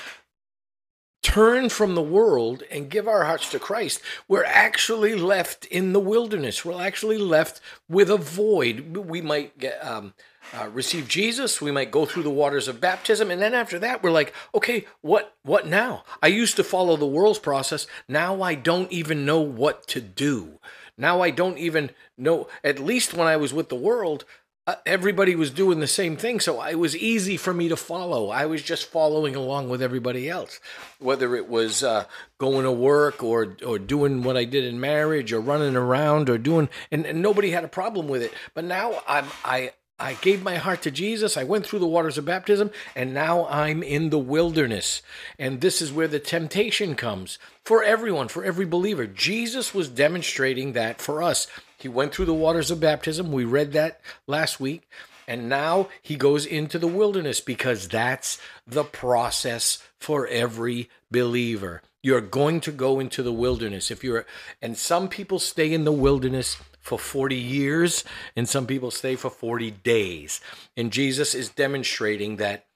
turn 1.27 1.67
from 1.67 1.93
the 1.93 2.01
world 2.01 2.63
and 2.72 2.89
give 2.89 3.05
our 3.05 3.25
hearts 3.25 3.51
to 3.51 3.60
Christ, 3.60 4.01
we're 4.29 4.46
actually 4.46 5.13
left 5.13 5.65
in 5.65 5.91
the 5.91 6.00
wilderness. 6.00 6.63
We're 6.63 6.81
actually 6.81 7.17
left 7.17 7.60
with 7.89 8.10
a 8.10 8.15
void. 8.15 8.96
We 8.96 9.19
might 9.19 9.57
get, 9.57 9.86
um, 9.86 10.13
uh, 10.53 10.69
receive 10.69 11.10
Jesus. 11.10 11.60
We 11.60 11.69
might 11.69 11.91
go 11.91 12.05
through 12.05 12.24
the 12.24 12.29
waters 12.29 12.69
of 12.69 12.79
baptism, 12.79 13.29
and 13.29 13.41
then 13.41 13.53
after 13.53 13.77
that, 13.79 14.01
we're 14.01 14.12
like, 14.12 14.34
okay, 14.55 14.86
what 15.01 15.36
what 15.43 15.67
now? 15.67 16.05
I 16.24 16.27
used 16.27 16.55
to 16.55 16.63
follow 16.63 16.96
the 16.96 17.05
world's 17.05 17.39
process. 17.39 17.88
Now 18.07 18.41
I 18.41 18.55
don't 18.55 18.89
even 18.89 19.25
know 19.25 19.41
what 19.41 19.86
to 19.88 20.00
do. 20.00 20.60
Now 20.98 21.19
I 21.19 21.31
don't 21.31 21.57
even 21.57 21.91
know. 22.17 22.48
At 22.63 22.79
least 22.79 23.13
when 23.13 23.27
I 23.27 23.36
was 23.36 23.53
with 23.53 23.67
the 23.67 23.75
world, 23.75 24.24
uh, 24.67 24.75
everybody 24.86 25.33
was 25.33 25.50
doing 25.50 25.79
the 25.79 25.88
same 25.88 26.17
thing, 26.17 26.41
so 26.41 26.62
it 26.62 26.75
was 26.75 26.95
easy 26.95 27.38
for 27.38 27.53
me 27.53 27.69
to 27.69 27.77
follow. 27.77 28.29
I 28.29 28.45
was 28.45 28.62
just 28.62 28.91
following 28.91 29.33
along 29.33 29.69
with 29.69 29.81
everybody 29.81 30.29
else, 30.29 30.59
whether 31.00 31.38
it 31.38 31.47
was 31.47 31.83
uh, 31.83 32.03
going 32.38 32.65
to 32.65 32.71
work 32.71 33.24
or 33.24 33.55
or 33.65 33.79
doing 33.79 34.24
what 34.24 34.36
I 34.36 34.43
did 34.43 34.65
in 34.65 34.79
marriage 34.79 35.31
or 35.31 35.39
running 35.39 35.77
around 35.77 36.29
or 36.29 36.38
doing, 36.38 36.67
and, 36.91 37.05
and 37.05 37.21
nobody 37.21 37.51
had 37.51 37.63
a 37.63 37.69
problem 37.69 38.09
with 38.09 38.21
it. 38.21 38.33
But 38.53 38.65
now 38.65 39.01
I'm 39.07 39.27
I 39.45 39.71
I 40.00 40.13
gave 40.15 40.43
my 40.43 40.57
heart 40.57 40.81
to 40.83 40.91
Jesus. 40.91 41.38
I 41.38 41.45
went 41.45 41.65
through 41.65 41.79
the 41.79 41.88
waters 41.88 42.17
of 42.17 42.25
baptism, 42.25 42.69
and 42.93 43.13
now 43.13 43.47
I'm 43.47 43.81
in 43.81 44.09
the 44.09 44.19
wilderness. 44.19 45.01
And 45.39 45.62
this 45.62 45.81
is 45.81 45.93
where 45.93 46.09
the 46.09 46.19
temptation 46.19 46.93
comes 46.93 47.39
for 47.63 47.83
everyone, 47.83 48.27
for 48.27 48.43
every 48.43 48.65
believer. 48.65 49.07
Jesus 49.07 49.74
was 49.74 49.88
demonstrating 49.88 50.74
that 50.74 51.01
for 51.01 51.24
us. 51.24 51.47
He 51.77 51.88
went 51.88 52.13
through 52.13 52.25
the 52.25 52.34
waters 52.34 52.72
of 52.72 52.79
baptism. 52.79 53.31
We 53.31 53.46
read 53.46 53.74
that 53.74 54.01
last 54.25 54.60
week. 54.60 54.89
And 55.27 55.50
now 55.50 55.89
he 56.01 56.15
goes 56.15 56.46
into 56.46 56.79
the 56.79 56.88
wilderness 56.88 57.41
because 57.41 57.88
that's 57.88 58.39
the 58.65 58.86
process 58.86 59.84
for 60.00 60.25
every 60.27 60.89
believer. 61.12 61.81
You're 62.01 62.22
going 62.22 62.62
to 62.62 62.72
go 62.72 63.00
into 63.00 63.22
the 63.22 63.34
wilderness. 63.34 63.91
If 63.91 64.03
you're, 64.03 64.25
and 64.62 64.77
some 64.77 65.10
people 65.10 65.39
stay 65.39 65.74
in 65.74 65.84
the 65.84 65.91
wilderness 65.91 66.57
for 66.79 66.98
40 66.98 67.36
years, 67.36 68.05
and 68.38 68.48
some 68.48 68.65
people 68.65 68.91
stay 68.91 69.17
for 69.17 69.29
40 69.29 69.72
days. 69.72 70.39
And 70.77 70.93
Jesus 70.93 71.36
is 71.36 71.50
demonstrating 71.50 72.38
that 72.38 72.66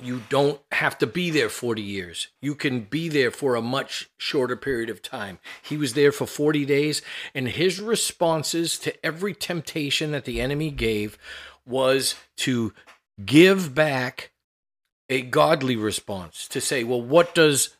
you 0.00 0.22
don't 0.28 0.60
have 0.72 0.96
to 0.98 1.06
be 1.06 1.30
there 1.30 1.48
40 1.48 1.82
years. 1.82 2.28
You 2.40 2.54
can 2.54 2.82
be 2.82 3.08
there 3.08 3.30
for 3.30 3.54
a 3.54 3.62
much 3.62 4.08
shorter 4.16 4.56
period 4.56 4.90
of 4.90 5.02
time. 5.02 5.38
He 5.62 5.76
was 5.76 5.94
there 5.94 6.12
for 6.12 6.26
40 6.26 6.64
days, 6.64 7.02
and 7.34 7.48
his 7.48 7.80
responses 7.80 8.78
to 8.80 9.04
every 9.04 9.34
temptation 9.34 10.12
that 10.12 10.24
the 10.24 10.40
enemy 10.40 10.70
gave 10.70 11.18
was 11.66 12.14
to 12.38 12.72
give 13.24 13.74
back 13.74 14.30
a 15.08 15.22
godly 15.22 15.74
response 15.76 16.46
to 16.48 16.60
say, 16.60 16.84
well, 16.84 17.02
what 17.02 17.34
does 17.34 17.76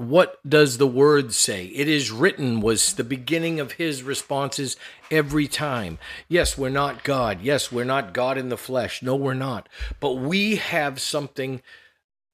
what 0.00 0.38
does 0.48 0.78
the 0.78 0.86
word 0.86 1.34
say? 1.34 1.66
It 1.66 1.86
is 1.86 2.10
written 2.10 2.62
was 2.62 2.94
the 2.94 3.04
beginning 3.04 3.60
of 3.60 3.72
his 3.72 4.02
responses 4.02 4.78
every 5.10 5.46
time. 5.46 5.98
Yes, 6.26 6.56
we're 6.56 6.70
not 6.70 7.04
God. 7.04 7.42
Yes, 7.42 7.70
we're 7.70 7.84
not 7.84 8.14
God 8.14 8.38
in 8.38 8.48
the 8.48 8.56
flesh. 8.56 9.02
No, 9.02 9.14
we're 9.14 9.34
not. 9.34 9.68
But 10.00 10.14
we 10.14 10.56
have 10.56 11.02
something 11.02 11.60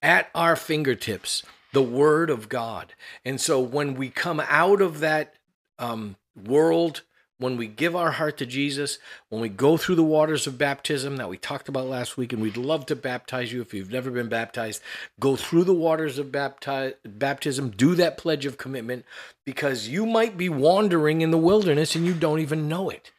at 0.00 0.30
our 0.32 0.54
fingertips, 0.54 1.42
the 1.73 1.82
word 1.82 2.30
of 2.30 2.49
God. 2.49 2.94
And 3.25 3.40
so 3.40 3.58
when 3.58 3.94
we 3.94 4.11
come 4.11 4.40
out 4.49 4.80
of 4.80 5.00
that 5.00 5.35
um, 5.76 6.14
world 6.37 7.02
when 7.38 7.56
we 7.56 7.66
give 7.66 7.94
our 7.94 8.12
heart 8.12 8.38
to 8.38 8.46
Jesus, 8.46 8.98
when 9.28 9.42
we 9.42 9.48
go 9.48 9.76
through 9.76 9.96
the 9.96 10.02
waters 10.02 10.46
of 10.46 10.56
baptism 10.56 11.16
that 11.16 11.28
we 11.28 11.36
talked 11.36 11.68
about 11.68 11.86
last 11.86 12.16
week, 12.16 12.32
and 12.32 12.40
we'd 12.40 12.56
love 12.56 12.86
to 12.86 12.96
baptize 12.96 13.52
you 13.52 13.60
if 13.60 13.74
you've 13.74 13.92
never 13.92 14.10
been 14.10 14.28
baptized, 14.28 14.80
go 15.20 15.36
through 15.36 15.64
the 15.64 15.74
waters 15.74 16.18
of 16.18 16.28
bapti- 16.28 16.94
baptism, 17.04 17.70
do 17.70 17.94
that 17.94 18.16
pledge 18.16 18.46
of 18.46 18.56
commitment, 18.56 19.04
because 19.44 19.88
you 19.88 20.06
might 20.06 20.36
be 20.36 20.48
wandering 20.48 21.20
in 21.20 21.30
the 21.30 21.38
wilderness 21.38 21.94
and 21.94 22.06
you 22.06 22.14
don't 22.14 22.40
even 22.40 22.68
know 22.68 22.88
it. 22.88 23.12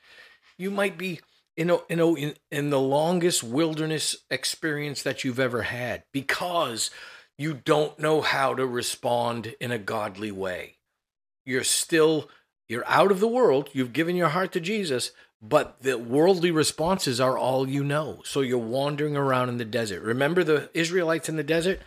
You 0.57 0.71
might 0.71 0.97
be 0.97 1.19
in, 1.55 1.69
a, 1.69 1.77
in, 1.87 1.99
a, 1.99 2.13
in, 2.13 2.33
in 2.51 2.69
the 2.71 2.79
longest 2.79 3.43
wilderness 3.43 4.15
experience 4.31 5.03
that 5.03 5.23
you've 5.23 5.39
ever 5.39 5.63
had 5.63 6.03
because 6.11 6.89
you 7.37 7.53
don't 7.53 7.99
know 7.99 8.21
how 8.21 8.55
to 8.55 8.65
respond 8.65 9.55
in 9.59 9.71
a 9.71 9.77
godly 9.77 10.31
way. 10.31 10.77
You're 11.45 11.63
still 11.63 12.29
you're 12.67 12.87
out 12.87 13.11
of 13.11 13.19
the 13.19 13.27
world. 13.27 13.69
You've 13.73 13.93
given 13.93 14.15
your 14.15 14.29
heart 14.29 14.51
to 14.53 14.59
Jesus, 14.59 15.11
but 15.41 15.81
the 15.81 15.97
worldly 15.97 16.51
responses 16.51 17.21
are 17.21 17.37
all 17.37 17.67
you 17.67 17.83
know. 17.83 18.21
So 18.25 18.41
you're 18.41 18.57
wandering 18.57 19.15
around 19.15 19.49
in 19.49 19.57
the 19.57 19.65
desert. 19.65 20.01
Remember 20.01 20.43
the 20.43 20.69
Israelites 20.73 21.29
in 21.29 21.37
the 21.37 21.43
desert? 21.43 21.81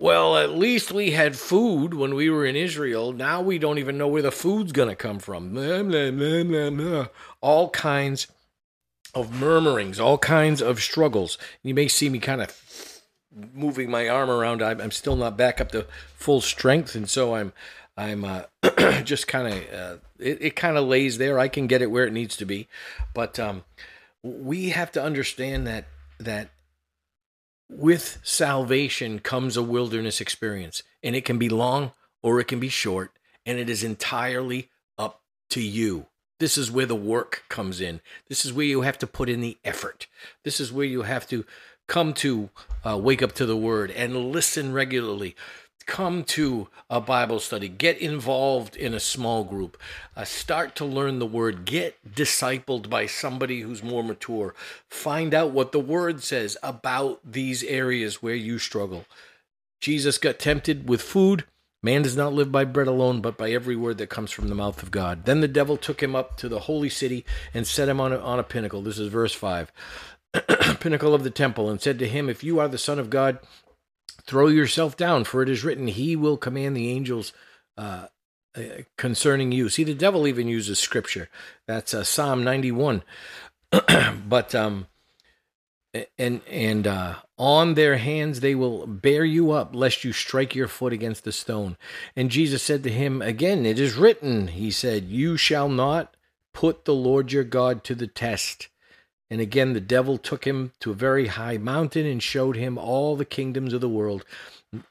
Well, 0.00 0.36
at 0.36 0.50
least 0.50 0.92
we 0.92 1.10
had 1.10 1.36
food 1.36 1.92
when 1.92 2.14
we 2.14 2.30
were 2.30 2.46
in 2.46 2.54
Israel. 2.54 3.12
Now 3.12 3.40
we 3.40 3.58
don't 3.58 3.78
even 3.78 3.98
know 3.98 4.06
where 4.06 4.22
the 4.22 4.30
food's 4.30 4.72
going 4.72 4.88
to 4.88 4.94
come 4.94 5.18
from. 5.18 5.50
Blah, 5.50 5.82
blah, 5.82 6.70
blah, 6.70 7.06
all 7.40 7.70
kinds 7.70 8.28
of 9.12 9.40
murmurings, 9.40 9.98
all 9.98 10.18
kinds 10.18 10.62
of 10.62 10.80
struggles. 10.80 11.36
You 11.62 11.74
may 11.74 11.88
see 11.88 12.08
me 12.08 12.20
kind 12.20 12.40
of 12.40 12.56
moving 13.52 13.90
my 13.90 14.08
arm 14.08 14.30
around. 14.30 14.62
I'm 14.62 14.90
still 14.92 15.16
not 15.16 15.36
back 15.36 15.60
up 15.60 15.72
to 15.72 15.86
full 16.14 16.40
strength, 16.40 16.94
and 16.94 17.10
so 17.10 17.34
I'm 17.34 17.52
I'm 17.98 18.24
uh, 18.24 18.42
just 19.02 19.26
kind 19.26 19.48
of 19.48 19.74
uh, 19.74 19.96
it, 20.20 20.38
it 20.40 20.56
kind 20.56 20.76
of 20.76 20.86
lays 20.86 21.18
there. 21.18 21.38
I 21.40 21.48
can 21.48 21.66
get 21.66 21.82
it 21.82 21.90
where 21.90 22.06
it 22.06 22.12
needs 22.12 22.36
to 22.36 22.44
be, 22.44 22.68
but 23.12 23.40
um, 23.40 23.64
we 24.22 24.68
have 24.68 24.92
to 24.92 25.02
understand 25.02 25.66
that 25.66 25.86
that 26.20 26.50
with 27.68 28.20
salvation 28.22 29.18
comes 29.18 29.56
a 29.56 29.62
wilderness 29.64 30.20
experience, 30.20 30.84
and 31.02 31.16
it 31.16 31.24
can 31.24 31.38
be 31.38 31.48
long 31.48 31.90
or 32.22 32.38
it 32.38 32.46
can 32.46 32.60
be 32.60 32.68
short, 32.68 33.10
and 33.44 33.58
it 33.58 33.68
is 33.68 33.82
entirely 33.82 34.70
up 34.96 35.20
to 35.50 35.60
you. 35.60 36.06
This 36.38 36.56
is 36.56 36.70
where 36.70 36.86
the 36.86 36.94
work 36.94 37.42
comes 37.48 37.80
in. 37.80 38.00
This 38.28 38.44
is 38.44 38.52
where 38.52 38.64
you 38.64 38.82
have 38.82 38.98
to 38.98 39.08
put 39.08 39.28
in 39.28 39.40
the 39.40 39.58
effort. 39.64 40.06
This 40.44 40.60
is 40.60 40.72
where 40.72 40.86
you 40.86 41.02
have 41.02 41.26
to 41.28 41.44
come 41.88 42.12
to 42.12 42.50
uh, 42.86 42.96
wake 42.96 43.22
up 43.22 43.32
to 43.32 43.46
the 43.46 43.56
word 43.56 43.90
and 43.90 44.30
listen 44.30 44.72
regularly 44.72 45.34
come 45.88 46.22
to 46.22 46.68
a 46.88 47.00
Bible 47.00 47.40
study, 47.40 47.66
get 47.66 47.98
involved 47.98 48.76
in 48.76 48.94
a 48.94 49.00
small 49.00 49.42
group, 49.42 49.76
uh, 50.14 50.22
start 50.22 50.76
to 50.76 50.84
learn 50.84 51.18
the 51.18 51.26
word, 51.26 51.64
get 51.64 51.96
discipled 52.14 52.88
by 52.88 53.06
somebody 53.06 53.62
who's 53.62 53.82
more 53.82 54.04
mature, 54.04 54.54
find 54.88 55.34
out 55.34 55.50
what 55.50 55.72
the 55.72 55.80
word 55.80 56.22
says 56.22 56.56
about 56.62 57.20
these 57.24 57.64
areas 57.64 58.22
where 58.22 58.34
you 58.34 58.58
struggle. 58.58 59.06
Jesus 59.80 60.18
got 60.18 60.38
tempted 60.38 60.88
with 60.88 61.02
food. 61.02 61.44
Man 61.82 62.02
does 62.02 62.16
not 62.16 62.32
live 62.32 62.52
by 62.52 62.64
bread 62.64 62.88
alone, 62.88 63.20
but 63.20 63.38
by 63.38 63.50
every 63.50 63.76
word 63.76 63.98
that 63.98 64.10
comes 64.10 64.30
from 64.30 64.48
the 64.48 64.54
mouth 64.54 64.82
of 64.82 64.90
God. 64.90 65.24
Then 65.24 65.40
the 65.40 65.48
devil 65.48 65.76
took 65.76 66.02
him 66.02 66.14
up 66.14 66.36
to 66.38 66.48
the 66.48 66.60
holy 66.60 66.90
city 66.90 67.24
and 67.54 67.66
set 67.66 67.88
him 67.88 68.00
on 68.00 68.12
a, 68.12 68.18
on 68.18 68.38
a 68.38 68.44
pinnacle. 68.44 68.82
This 68.82 68.98
is 68.98 69.08
verse 69.08 69.32
5. 69.32 69.72
pinnacle 70.80 71.14
of 71.14 71.24
the 71.24 71.30
temple, 71.30 71.70
and 71.70 71.80
said 71.80 71.98
to 71.98 72.08
him, 72.08 72.28
If 72.28 72.44
you 72.44 72.58
are 72.58 72.68
the 72.68 72.78
Son 72.78 72.98
of 72.98 73.08
God, 73.08 73.38
Throw 74.28 74.48
yourself 74.48 74.94
down, 74.94 75.24
for 75.24 75.42
it 75.42 75.48
is 75.48 75.64
written, 75.64 75.88
He 75.88 76.14
will 76.14 76.36
command 76.36 76.76
the 76.76 76.90
angels 76.90 77.32
uh, 77.78 78.08
uh, 78.54 78.60
concerning 78.98 79.52
you. 79.52 79.70
See, 79.70 79.84
the 79.84 79.94
devil 79.94 80.26
even 80.26 80.48
uses 80.48 80.78
scripture. 80.78 81.30
That's 81.66 81.94
uh, 81.94 82.04
Psalm 82.04 82.44
91. 82.44 83.02
but, 84.28 84.54
um, 84.54 84.86
and, 86.18 86.42
and, 86.46 86.86
uh, 86.86 87.14
on 87.38 87.72
their 87.72 87.96
hands 87.96 88.40
they 88.40 88.54
will 88.54 88.86
bear 88.86 89.24
you 89.24 89.52
up, 89.52 89.74
lest 89.74 90.04
you 90.04 90.12
strike 90.12 90.54
your 90.54 90.68
foot 90.68 90.92
against 90.92 91.24
the 91.24 91.32
stone. 91.32 91.78
And 92.14 92.30
Jesus 92.30 92.62
said 92.62 92.82
to 92.82 92.90
him, 92.90 93.22
Again, 93.22 93.64
it 93.64 93.78
is 93.78 93.94
written, 93.94 94.48
He 94.48 94.70
said, 94.70 95.04
You 95.04 95.38
shall 95.38 95.70
not 95.70 96.14
put 96.52 96.84
the 96.84 96.94
Lord 96.94 97.32
your 97.32 97.44
God 97.44 97.82
to 97.84 97.94
the 97.94 98.06
test. 98.06 98.68
And 99.30 99.40
again, 99.42 99.74
the 99.74 99.80
devil 99.80 100.16
took 100.16 100.46
him 100.46 100.72
to 100.80 100.90
a 100.90 100.94
very 100.94 101.26
high 101.26 101.58
mountain 101.58 102.06
and 102.06 102.22
showed 102.22 102.56
him 102.56 102.78
all 102.78 103.14
the 103.14 103.26
kingdoms 103.26 103.74
of 103.74 103.80
the 103.80 103.88
world 103.88 104.24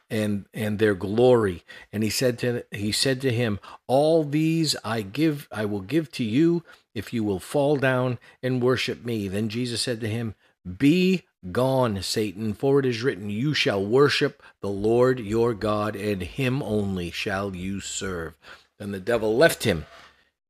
and 0.09 0.45
and 0.53 0.79
their 0.79 0.95
glory. 0.95 1.63
And 1.91 2.03
he 2.03 2.09
said 2.09 2.37
to 2.39 2.63
he 2.71 2.91
said 2.91 3.21
to 3.21 3.31
him 3.31 3.59
all 3.87 4.23
these 4.23 4.75
i 4.83 5.01
give 5.01 5.47
i 5.51 5.65
will 5.65 5.81
give 5.81 6.11
to 6.13 6.23
you 6.23 6.63
if 6.93 7.13
you 7.13 7.23
will 7.23 7.39
fall 7.39 7.77
down 7.77 8.19
and 8.41 8.61
worship 8.61 9.05
me. 9.05 9.27
Then 9.27 9.49
jesus 9.49 9.81
said 9.81 10.01
to 10.01 10.07
him 10.07 10.35
be 10.77 11.23
gone 11.51 12.01
satan 12.01 12.53
for 12.53 12.79
it 12.79 12.85
is 12.85 13.01
written 13.01 13.29
you 13.29 13.53
shall 13.53 13.85
worship 13.85 14.43
the 14.59 14.67
lord 14.67 15.17
your 15.19 15.53
god 15.53 15.95
and 15.95 16.21
him 16.21 16.61
only 16.61 17.11
shall 17.11 17.55
you 17.55 17.79
serve. 17.79 18.37
Then 18.79 18.91
the 18.91 18.99
devil 18.99 19.35
left 19.35 19.63
him 19.63 19.85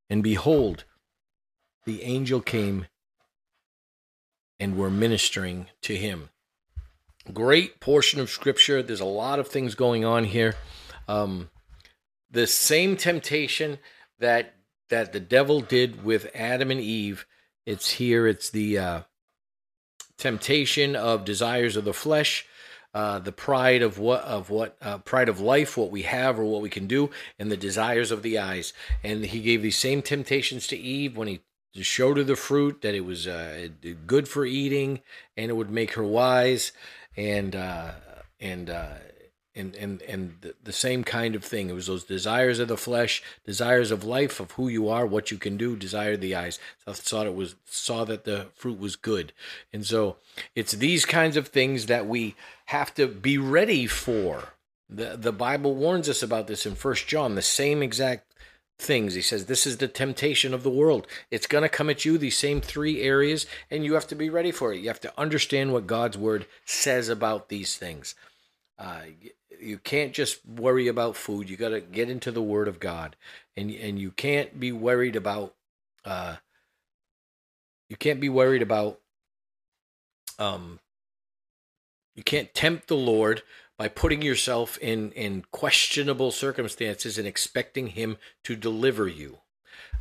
and 0.09 0.23
behold 0.23 0.85
the 1.85 2.03
angel 2.03 2.41
came 2.41 2.85
and 4.59 4.77
were 4.77 4.89
ministering 4.89 5.67
to 5.81 5.95
him. 5.95 6.29
Great 7.33 7.79
portion 7.79 8.19
of 8.19 8.29
scripture. 8.29 8.81
There's 8.81 8.99
a 8.99 9.05
lot 9.05 9.39
of 9.39 9.47
things 9.47 9.75
going 9.75 10.05
on 10.05 10.23
here. 10.23 10.55
Um, 11.07 11.49
the 12.31 12.47
same 12.47 12.95
temptation 12.95 13.79
that 14.19 14.53
that 14.89 15.11
the 15.11 15.19
devil 15.19 15.59
did 15.59 16.03
with 16.03 16.29
Adam 16.33 16.71
and 16.71 16.79
Eve. 16.79 17.25
It's 17.65 17.91
here. 17.91 18.27
It's 18.27 18.49
the 18.49 18.77
uh, 18.77 19.01
temptation 20.17 20.95
of 20.95 21.25
desires 21.25 21.75
of 21.75 21.83
the 21.83 21.93
flesh, 21.93 22.45
uh, 22.93 23.19
the 23.19 23.33
pride 23.33 23.81
of 23.81 23.99
what 23.99 24.21
of 24.21 24.49
what 24.49 24.77
uh, 24.81 24.99
pride 24.99 25.27
of 25.27 25.41
life, 25.41 25.77
what 25.77 25.91
we 25.91 26.03
have 26.03 26.39
or 26.39 26.45
what 26.45 26.61
we 26.61 26.69
can 26.69 26.87
do, 26.87 27.09
and 27.37 27.51
the 27.51 27.57
desires 27.57 28.11
of 28.11 28.23
the 28.23 28.37
eyes. 28.37 28.71
And 29.03 29.25
he 29.25 29.41
gave 29.41 29.61
these 29.61 29.77
same 29.77 30.01
temptations 30.01 30.67
to 30.67 30.77
Eve 30.77 31.17
when 31.17 31.27
he 31.27 31.41
to 31.77 31.83
show 31.83 32.13
her 32.13 32.23
the 32.23 32.35
fruit 32.35 32.81
that 32.81 32.93
it 32.95 33.05
was 33.05 33.27
uh, 33.27 33.69
good 34.05 34.27
for 34.27 34.45
eating 34.45 35.01
and 35.37 35.49
it 35.49 35.55
would 35.55 35.71
make 35.71 35.93
her 35.93 36.03
wise 36.03 36.71
and 37.15 37.55
uh, 37.55 37.91
and 38.39 38.69
uh, 38.69 38.95
and 39.57 39.75
and 39.75 40.01
and 40.03 40.53
the, 40.63 40.71
same 40.71 41.03
kind 41.03 41.35
of 41.35 41.43
thing. 41.43 41.69
It 41.69 41.73
was 41.73 41.87
those 41.87 42.03
desires 42.03 42.59
of 42.59 42.67
the 42.67 42.77
flesh, 42.77 43.23
desires 43.45 43.91
of 43.91 44.03
life, 44.03 44.39
of 44.39 44.51
who 44.51 44.67
you 44.67 44.87
are, 44.87 45.05
what 45.05 45.31
you 45.31 45.37
can 45.37 45.57
do. 45.57 45.75
Desire 45.75 46.15
the 46.15 46.35
eyes. 46.35 46.59
So 46.85 46.93
saw 46.93 47.23
it 47.23 47.33
was 47.33 47.55
saw 47.65 48.05
that 48.05 48.23
the 48.23 48.47
fruit 48.55 48.79
was 48.79 48.95
good, 48.95 49.33
and 49.73 49.85
so 49.85 50.17
it's 50.55 50.73
these 50.73 51.05
kinds 51.05 51.37
of 51.37 51.47
things 51.47 51.87
that 51.87 52.07
we 52.07 52.35
have 52.65 52.93
to 52.95 53.07
be 53.07 53.37
ready 53.37 53.87
for. 53.87 54.53
The 54.89 55.17
the 55.17 55.33
Bible 55.33 55.75
warns 55.75 56.07
us 56.07 56.21
about 56.21 56.47
this 56.47 56.65
in 56.65 56.75
First 56.75 57.07
John. 57.07 57.35
The 57.35 57.41
same 57.41 57.81
exact 57.81 58.26
things. 58.79 59.13
He 59.13 59.21
says, 59.21 59.45
This 59.45 59.65
is 59.65 59.77
the 59.77 59.87
temptation 59.87 60.53
of 60.53 60.63
the 60.63 60.69
world. 60.69 61.07
It's 61.31 61.47
going 61.47 61.63
to 61.63 61.69
come 61.69 61.89
at 61.89 62.05
you, 62.05 62.17
these 62.17 62.37
same 62.37 62.61
three 62.61 63.01
areas, 63.01 63.45
and 63.71 63.83
you 63.83 63.93
have 63.93 64.07
to 64.07 64.15
be 64.15 64.29
ready 64.29 64.51
for 64.51 64.73
it. 64.73 64.79
You 64.79 64.87
have 64.87 65.01
to 65.01 65.19
understand 65.19 65.73
what 65.73 65.87
God's 65.87 66.17
word 66.17 66.45
says 66.65 67.09
about 67.09 67.49
these 67.49 67.77
things. 67.77 68.15
Uh, 68.77 69.01
you 69.59 69.77
can't 69.79 70.13
just 70.13 70.45
worry 70.45 70.87
about 70.87 71.15
food. 71.15 71.49
You 71.49 71.57
got 71.57 71.69
to 71.69 71.81
get 71.81 72.09
into 72.09 72.31
the 72.31 72.43
Word 72.43 72.67
of 72.67 72.79
God, 72.79 73.15
and 73.55 73.71
and 73.71 73.97
you 73.97 74.11
can't 74.11 74.59
be 74.59 74.71
worried 74.71 75.15
about. 75.15 75.55
Uh, 76.05 76.35
you 77.89 77.95
can't 77.95 78.19
be 78.19 78.29
worried 78.29 78.61
about. 78.61 78.99
Um. 80.37 80.79
You 82.15 82.23
can't 82.23 82.51
tempt 82.53 82.87
the 82.87 82.95
Lord 82.97 83.43
by 83.77 83.87
putting 83.87 84.21
yourself 84.21 84.77
in 84.79 85.11
in 85.11 85.43
questionable 85.51 86.31
circumstances 86.31 87.17
and 87.17 87.27
expecting 87.27 87.87
him 87.87 88.17
to 88.43 88.55
deliver 88.55 89.07
you. 89.07 89.37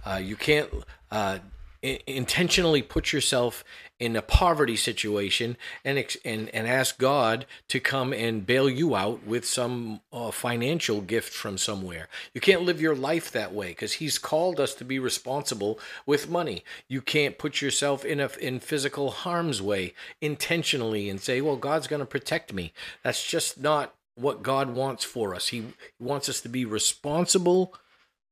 Uh, 0.04 0.20
you 0.22 0.36
can't 0.36 0.70
uh, 1.10 1.38
intentionally 1.82 2.82
put 2.82 3.12
yourself 3.12 3.64
in 3.98 4.14
a 4.14 4.22
poverty 4.22 4.76
situation 4.76 5.56
and 5.84 5.98
and 6.24 6.48
and 6.50 6.66
ask 6.66 6.98
God 6.98 7.46
to 7.68 7.80
come 7.80 8.12
and 8.12 8.46
bail 8.46 8.68
you 8.68 8.94
out 8.94 9.26
with 9.26 9.46
some 9.46 10.00
uh, 10.12 10.30
financial 10.30 11.00
gift 11.00 11.32
from 11.32 11.56
somewhere. 11.56 12.08
You 12.34 12.40
can't 12.40 12.62
live 12.62 12.80
your 12.80 12.94
life 12.94 13.32
that 13.32 13.54
way 13.54 13.68
because 13.68 13.94
He's 13.94 14.18
called 14.18 14.60
us 14.60 14.74
to 14.74 14.84
be 14.84 14.98
responsible 14.98 15.78
with 16.04 16.28
money. 16.28 16.62
You 16.88 17.00
can't 17.00 17.38
put 17.38 17.62
yourself 17.62 18.04
in 18.04 18.20
a 18.20 18.30
in 18.40 18.60
physical 18.60 19.10
harm's 19.10 19.62
way 19.62 19.94
intentionally 20.20 21.08
and 21.08 21.20
say, 21.20 21.40
"Well, 21.40 21.56
God's 21.56 21.86
going 21.86 22.00
to 22.00 22.06
protect 22.06 22.52
me." 22.52 22.72
That's 23.02 23.26
just 23.26 23.60
not 23.60 23.94
what 24.14 24.42
God 24.42 24.74
wants 24.74 25.04
for 25.04 25.34
us. 25.34 25.48
He 25.48 25.66
wants 25.98 26.28
us 26.28 26.40
to 26.42 26.48
be 26.48 26.64
responsible 26.64 27.74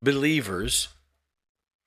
believers 0.03 0.89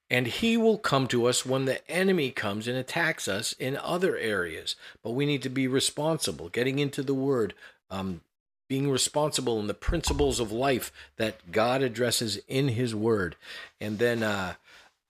and 0.10 0.28
he 0.28 0.56
will 0.56 0.78
come 0.78 1.08
to 1.08 1.26
us 1.26 1.46
when 1.46 1.66
the 1.66 1.86
enemy 1.92 2.32
comes 2.32 2.68
and 2.68 2.78
attacks 2.78 3.28
us 3.28 3.54
in 3.54 3.78
other 3.78 4.18
areas. 4.18 4.76
But 5.04 5.12
we 5.12 5.26
need 5.26 5.42
to 5.44 5.50
be 5.50 5.68
responsible, 5.68 6.50
getting 6.50 6.80
into 6.80 7.04
the 7.04 7.14
word, 7.14 7.54
um, 7.90 8.22
being 8.70 8.90
responsible 8.90 9.60
in 9.60 9.68
the 9.68 9.74
principles 9.74 10.40
of 10.40 10.52
life 10.52 10.92
that 11.18 11.52
God 11.52 11.82
addresses 11.82 12.40
in 12.48 12.70
his 12.70 12.96
word. 12.96 13.36
And 13.82 14.00
then 14.00 14.24
uh, 14.24 14.54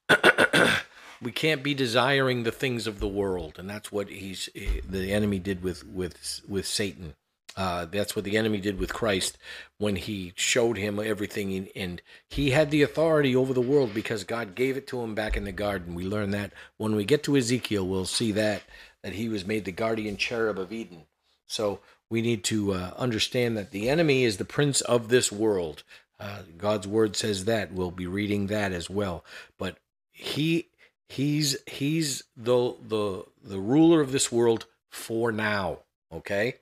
we 1.21 1.31
can't 1.31 1.63
be 1.63 1.73
desiring 1.73 2.43
the 2.43 2.51
things 2.51 2.87
of 2.87 2.99
the 2.99 3.07
world. 3.07 3.55
And 3.57 3.69
that's 3.69 3.91
what 3.91 4.09
he's 4.09 4.49
the 4.55 5.13
enemy 5.13 5.39
did 5.39 5.63
with 5.63 5.85
with 5.85 6.41
with 6.47 6.65
Satan. 6.65 7.15
Uh, 7.57 7.85
that's 7.85 8.15
what 8.15 8.23
the 8.23 8.37
enemy 8.37 8.59
did 8.59 8.77
with 8.77 8.93
Christ 8.93 9.35
when 9.79 9.95
he 9.95 10.31
showed 10.35 10.77
him 10.77 10.99
everything, 10.99 11.67
and 11.75 12.01
he 12.29 12.51
had 12.51 12.69
the 12.69 12.83
authority 12.83 13.35
over 13.35 13.51
the 13.51 13.61
world 13.61 13.95
because 13.95 14.23
God 14.23 14.53
gave 14.53 14.77
it 14.77 14.85
to 14.87 15.01
him 15.01 15.15
back 15.15 15.35
in 15.35 15.43
the 15.43 15.51
garden. 15.51 15.95
We 15.95 16.03
learn 16.03 16.29
that 16.31 16.53
when 16.77 16.95
we 16.95 17.03
get 17.03 17.23
to 17.23 17.35
Ezekiel, 17.35 17.87
we'll 17.87 18.05
see 18.05 18.31
that 18.33 18.61
that 19.01 19.13
he 19.13 19.27
was 19.27 19.45
made 19.45 19.65
the 19.65 19.71
guardian 19.71 20.17
cherub 20.17 20.59
of 20.59 20.71
Eden. 20.71 21.03
So 21.47 21.79
we 22.09 22.21
need 22.21 22.43
to 22.45 22.73
uh, 22.73 22.93
understand 22.95 23.57
that 23.57 23.71
the 23.71 23.89
enemy 23.89 24.23
is 24.23 24.37
the 24.37 24.45
prince 24.45 24.81
of 24.81 25.09
this 25.09 25.31
world. 25.31 25.83
Uh, 26.19 26.41
God's 26.57 26.87
word 26.87 27.15
says 27.15 27.45
that. 27.45 27.71
We'll 27.71 27.91
be 27.91 28.07
reading 28.07 28.47
that 28.47 28.71
as 28.71 28.87
well. 28.87 29.25
But 29.57 29.77
he 30.11 30.67
he's 31.09 31.57
he's 31.65 32.23
the 32.35 32.75
the 32.87 33.23
the 33.43 33.59
ruler 33.59 33.99
of 33.99 34.11
this 34.11 34.31
world 34.31 34.67
for 34.91 35.31
now. 35.31 35.79
Okay 36.13 36.55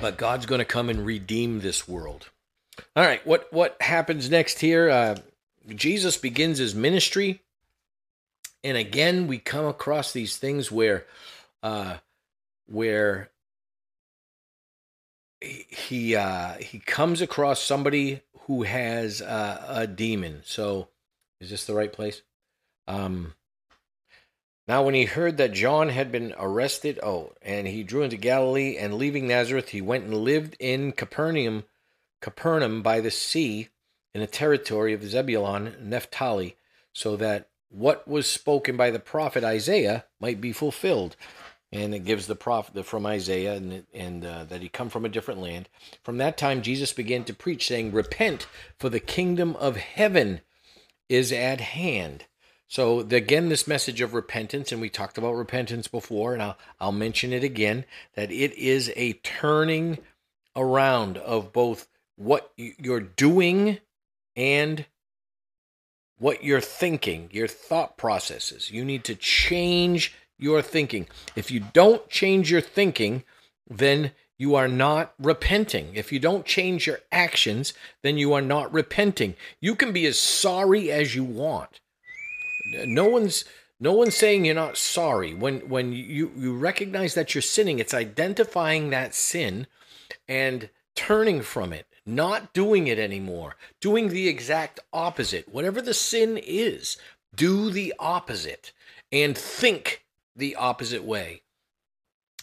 but 0.00 0.16
God's 0.16 0.46
going 0.46 0.60
to 0.60 0.64
come 0.64 0.88
and 0.88 1.04
redeem 1.04 1.60
this 1.60 1.88
world. 1.88 2.30
All 2.96 3.04
right, 3.04 3.24
what 3.26 3.52
what 3.52 3.80
happens 3.80 4.30
next 4.30 4.60
here? 4.60 4.88
Uh, 4.88 5.16
Jesus 5.74 6.16
begins 6.16 6.58
his 6.58 6.74
ministry, 6.74 7.42
and 8.64 8.76
again 8.76 9.26
we 9.26 9.38
come 9.38 9.66
across 9.66 10.12
these 10.12 10.36
things 10.36 10.72
where, 10.72 11.06
uh, 11.62 11.96
where 12.66 13.30
he 15.40 16.16
uh, 16.16 16.54
he 16.54 16.78
comes 16.78 17.20
across 17.20 17.62
somebody 17.62 18.22
who 18.46 18.62
has 18.62 19.20
uh, 19.20 19.64
a 19.68 19.86
demon. 19.86 20.42
So, 20.44 20.88
is 21.40 21.50
this 21.50 21.66
the 21.66 21.74
right 21.74 21.92
place? 21.92 22.22
Um, 22.88 23.34
now, 24.70 24.84
when 24.84 24.94
he 24.94 25.04
heard 25.04 25.36
that 25.38 25.52
John 25.52 25.88
had 25.88 26.12
been 26.12 26.32
arrested, 26.38 27.00
oh, 27.02 27.32
and 27.42 27.66
he 27.66 27.82
drew 27.82 28.02
into 28.02 28.16
Galilee, 28.16 28.76
and 28.76 28.94
leaving 28.94 29.26
Nazareth, 29.26 29.70
he 29.70 29.80
went 29.80 30.04
and 30.04 30.14
lived 30.14 30.56
in 30.60 30.92
Capernaum, 30.92 31.64
Capernaum 32.20 32.80
by 32.80 33.00
the 33.00 33.10
sea, 33.10 33.70
in 34.14 34.20
the 34.20 34.28
territory 34.28 34.92
of 34.92 35.02
Zebulun, 35.02 35.66
and 35.66 35.90
Naphtali, 35.90 36.54
so 36.92 37.16
that 37.16 37.48
what 37.68 38.06
was 38.06 38.28
spoken 38.28 38.76
by 38.76 38.92
the 38.92 39.00
prophet 39.00 39.42
Isaiah 39.42 40.04
might 40.20 40.40
be 40.40 40.52
fulfilled. 40.52 41.16
And 41.72 41.92
it 41.92 42.04
gives 42.04 42.28
the 42.28 42.36
prophet 42.36 42.86
from 42.86 43.06
Isaiah, 43.06 43.56
and, 43.56 43.86
and 43.92 44.24
uh, 44.24 44.44
that 44.44 44.62
he 44.62 44.68
come 44.68 44.88
from 44.88 45.04
a 45.04 45.08
different 45.08 45.40
land. 45.40 45.68
From 46.04 46.18
that 46.18 46.38
time, 46.38 46.62
Jesus 46.62 46.92
began 46.92 47.24
to 47.24 47.34
preach, 47.34 47.66
saying, 47.66 47.90
"Repent, 47.90 48.46
for 48.78 48.88
the 48.88 49.00
kingdom 49.00 49.56
of 49.56 49.78
heaven 49.78 50.42
is 51.08 51.32
at 51.32 51.60
hand." 51.60 52.26
So 52.70 53.00
again, 53.00 53.48
this 53.48 53.66
message 53.66 54.00
of 54.00 54.14
repentance, 54.14 54.70
and 54.70 54.80
we 54.80 54.88
talked 54.88 55.18
about 55.18 55.32
repentance 55.32 55.88
before, 55.88 56.34
and 56.34 56.40
I'll 56.40 56.56
I'll 56.78 56.92
mention 56.92 57.32
it 57.32 57.42
again 57.42 57.84
that 58.14 58.30
it 58.30 58.52
is 58.56 58.92
a 58.94 59.14
turning 59.14 59.98
around 60.54 61.18
of 61.18 61.52
both 61.52 61.88
what 62.14 62.52
you're 62.56 63.00
doing 63.00 63.78
and 64.36 64.86
what 66.18 66.44
you're 66.44 66.60
thinking, 66.60 67.28
your 67.32 67.48
thought 67.48 67.96
processes. 67.96 68.70
You 68.70 68.84
need 68.84 69.02
to 69.02 69.16
change 69.16 70.14
your 70.38 70.62
thinking. 70.62 71.08
If 71.34 71.50
you 71.50 71.64
don't 71.72 72.08
change 72.08 72.52
your 72.52 72.60
thinking, 72.60 73.24
then 73.68 74.12
you 74.38 74.54
are 74.54 74.68
not 74.68 75.12
repenting. 75.18 75.96
If 75.96 76.12
you 76.12 76.20
don't 76.20 76.46
change 76.46 76.86
your 76.86 77.00
actions, 77.10 77.74
then 78.02 78.16
you 78.16 78.32
are 78.32 78.40
not 78.40 78.72
repenting. 78.72 79.34
You 79.60 79.74
can 79.74 79.92
be 79.92 80.06
as 80.06 80.20
sorry 80.20 80.92
as 80.92 81.16
you 81.16 81.24
want 81.24 81.80
no 82.86 83.08
one's 83.08 83.44
no 83.78 83.92
one's 83.92 84.16
saying 84.16 84.44
you're 84.44 84.54
not 84.54 84.76
sorry. 84.76 85.34
When 85.34 85.68
when 85.68 85.92
you 85.92 86.30
you 86.36 86.56
recognize 86.56 87.14
that 87.14 87.34
you're 87.34 87.42
sinning, 87.42 87.78
it's 87.78 87.94
identifying 87.94 88.90
that 88.90 89.14
sin 89.14 89.66
and 90.28 90.70
turning 90.94 91.42
from 91.42 91.72
it, 91.72 91.86
not 92.04 92.52
doing 92.52 92.86
it 92.86 92.98
anymore, 92.98 93.56
doing 93.80 94.08
the 94.08 94.28
exact 94.28 94.80
opposite. 94.92 95.48
Whatever 95.48 95.80
the 95.80 95.94
sin 95.94 96.38
is, 96.38 96.96
do 97.34 97.70
the 97.70 97.94
opposite 97.98 98.72
and 99.10 99.36
think 99.36 100.04
the 100.36 100.56
opposite 100.56 101.04
way. 101.04 101.42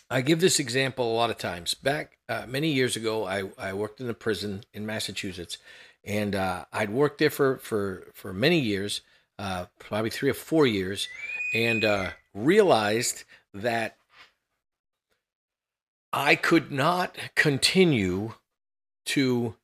I 0.10 0.22
give 0.22 0.40
this 0.40 0.60
example 0.60 1.12
a 1.12 1.16
lot 1.16 1.30
of 1.30 1.38
times. 1.38 1.74
Back 1.74 2.18
uh, 2.30 2.46
many 2.48 2.70
years 2.70 2.96
ago, 2.96 3.26
I, 3.26 3.50
I 3.58 3.74
worked 3.74 4.00
in 4.00 4.10
a 4.10 4.14
prison 4.14 4.64
in 4.74 4.86
Massachusetts, 4.86 5.58
and 6.06 6.34
uh, 6.34 6.66
I'd 6.72 6.90
worked 6.90 7.18
there 7.18 7.30
for, 7.30 7.58
for, 7.58 8.08
for 8.14 8.32
many 8.32 8.60
years 8.60 9.02
uh, 9.40 9.66
probably 9.80 10.10
three 10.10 10.30
or 10.30 10.34
four 10.36 10.66
years, 10.66 11.08
and 11.54 11.84
uh, 11.86 12.12
realized 12.34 13.24
that 13.54 13.98
I 16.14 16.36
could 16.36 16.72
not 16.72 17.16
continue 17.36 18.34
to 19.06 19.56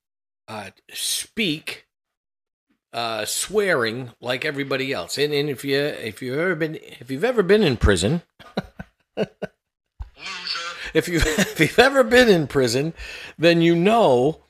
uh, 0.48 0.72
speak 0.92 1.88
uh, 2.94 3.26
swearing 3.26 4.12
like 4.22 4.46
everybody 4.46 4.94
else. 4.94 5.18
And, 5.18 5.34
and 5.34 5.50
if 5.50 5.66
you 5.66 5.78
if 5.78 6.22
you've 6.22 6.38
ever 6.38 6.56
been 6.56 6.76
if 6.76 7.10
you've 7.10 7.24
ever 7.24 7.44
been 7.44 7.64
in 7.64 7.78
prison, 7.78 8.22
if 10.94 11.08
you 11.08 11.18
if 11.26 11.60
you've 11.60 11.80
ever 11.80 12.04
been 12.04 12.30
in 12.30 12.48
prison, 12.48 12.94
then 13.38 13.62
you 13.62 13.76
know 13.76 14.42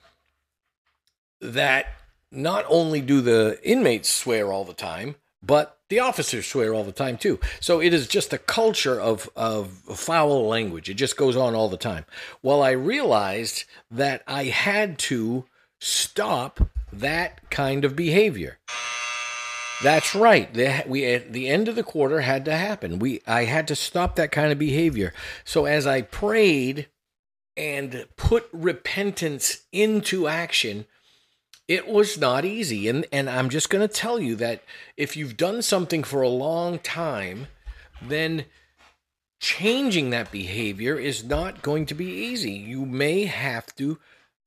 that 1.41 1.87
not 2.33 2.65
only 2.67 3.01
do 3.01 3.21
the 3.21 3.59
inmates 3.63 4.09
swear 4.09 4.51
all 4.51 4.65
the 4.65 4.73
time, 4.73 5.15
but 5.41 5.77
the 5.89 5.99
officers 5.99 6.47
swear 6.47 6.73
all 6.73 6.83
the 6.83 6.91
time 6.91 7.17
too. 7.17 7.39
So 7.59 7.81
it 7.81 7.93
is 7.93 8.07
just 8.07 8.33
a 8.33 8.37
culture 8.37 8.99
of, 8.99 9.29
of 9.35 9.69
foul 9.69 10.47
language. 10.47 10.89
It 10.89 10.95
just 10.95 11.17
goes 11.17 11.35
on 11.35 11.53
all 11.53 11.69
the 11.69 11.77
time. 11.77 12.05
Well, 12.41 12.63
I 12.63 12.71
realized 12.71 13.65
that 13.91 14.23
I 14.27 14.45
had 14.45 14.97
to 14.99 15.45
stop 15.79 16.69
that 16.91 17.49
kind 17.49 17.85
of 17.85 17.95
behavior. 17.95 18.59
That's 19.83 20.15
right. 20.15 20.53
The, 20.53 20.83
we 20.87 21.05
at 21.05 21.33
the 21.33 21.49
end 21.49 21.67
of 21.67 21.75
the 21.75 21.83
quarter 21.83 22.21
had 22.21 22.45
to 22.45 22.55
happen. 22.55 22.99
We 22.99 23.21
I 23.27 23.43
had 23.45 23.67
to 23.67 23.75
stop 23.75 24.15
that 24.15 24.31
kind 24.31 24.51
of 24.51 24.57
behavior. 24.57 25.13
So 25.43 25.65
as 25.65 25.85
I 25.85 26.01
prayed 26.01 26.87
and 27.57 28.07
put 28.15 28.47
repentance 28.53 29.63
into 29.73 30.27
action, 30.27 30.85
it 31.67 31.87
was 31.87 32.17
not 32.17 32.45
easy. 32.45 32.87
And 32.87 33.05
and 33.11 33.29
i'm 33.29 33.49
just 33.49 33.69
going 33.69 33.87
to 33.87 33.93
tell 33.93 34.19
you 34.19 34.35
that 34.35 34.63
if 34.97 35.15
you've 35.15 35.37
done 35.37 35.61
something 35.61 36.03
for 36.03 36.21
a 36.21 36.29
long 36.29 36.79
time 36.79 37.47
then 38.01 38.45
changing 39.43 40.09
that 40.09 40.31
behavior 40.31 40.97
is 40.97 41.23
not 41.23 41.61
going 41.61 41.85
to 41.85 41.93
be 41.93 42.05
easy. 42.05 42.53
You 42.53 42.85
may 42.85 43.25
have 43.25 43.75
to 43.75 43.99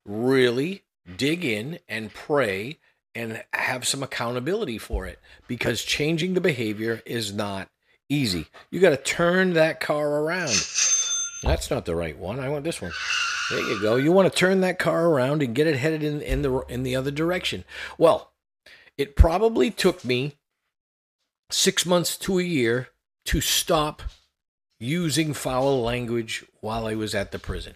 really 0.05 0.83
dig 1.15 1.45
in 1.45 1.79
and 1.87 2.13
pray 2.13 2.79
and 3.13 3.43
have 3.53 3.87
some 3.87 4.01
accountability 4.01 4.79
for 4.79 5.05
it 5.05 5.19
because 5.47 5.83
changing 5.83 6.33
the 6.33 6.41
behavior 6.41 7.03
is 7.05 7.31
not 7.31 7.69
easy. 8.09 8.47
You 8.71 8.79
got 8.79 8.89
to 8.89 8.97
turn 8.97 9.53
that 9.53 9.79
car 9.79 10.21
around. 10.21 10.55
That's 11.43 11.69
not 11.69 11.85
the 11.85 11.95
right 11.95 12.17
one. 12.17 12.39
I 12.39 12.49
want 12.49 12.63
this 12.63 12.81
one 12.81 12.91
there 13.49 13.61
you 13.61 13.81
go. 13.81 13.95
You 13.95 14.11
want 14.11 14.31
to 14.31 14.37
turn 14.37 14.61
that 14.61 14.79
car 14.79 15.07
around 15.07 15.41
and 15.41 15.55
get 15.55 15.67
it 15.67 15.77
headed 15.77 16.03
in, 16.03 16.21
in 16.21 16.41
the 16.41 16.59
in 16.69 16.83
the 16.83 16.95
other 16.95 17.11
direction. 17.11 17.63
Well, 17.97 18.31
it 18.97 19.15
probably 19.15 19.71
took 19.71 20.03
me 20.03 20.37
six 21.49 21.85
months 21.85 22.17
to 22.17 22.39
a 22.39 22.43
year 22.43 22.89
to 23.25 23.41
stop 23.41 24.01
using 24.79 25.33
foul 25.33 25.81
language 25.81 26.45
while 26.61 26.85
I 26.85 26.95
was 26.95 27.15
at 27.15 27.31
the 27.31 27.39
prison. 27.39 27.75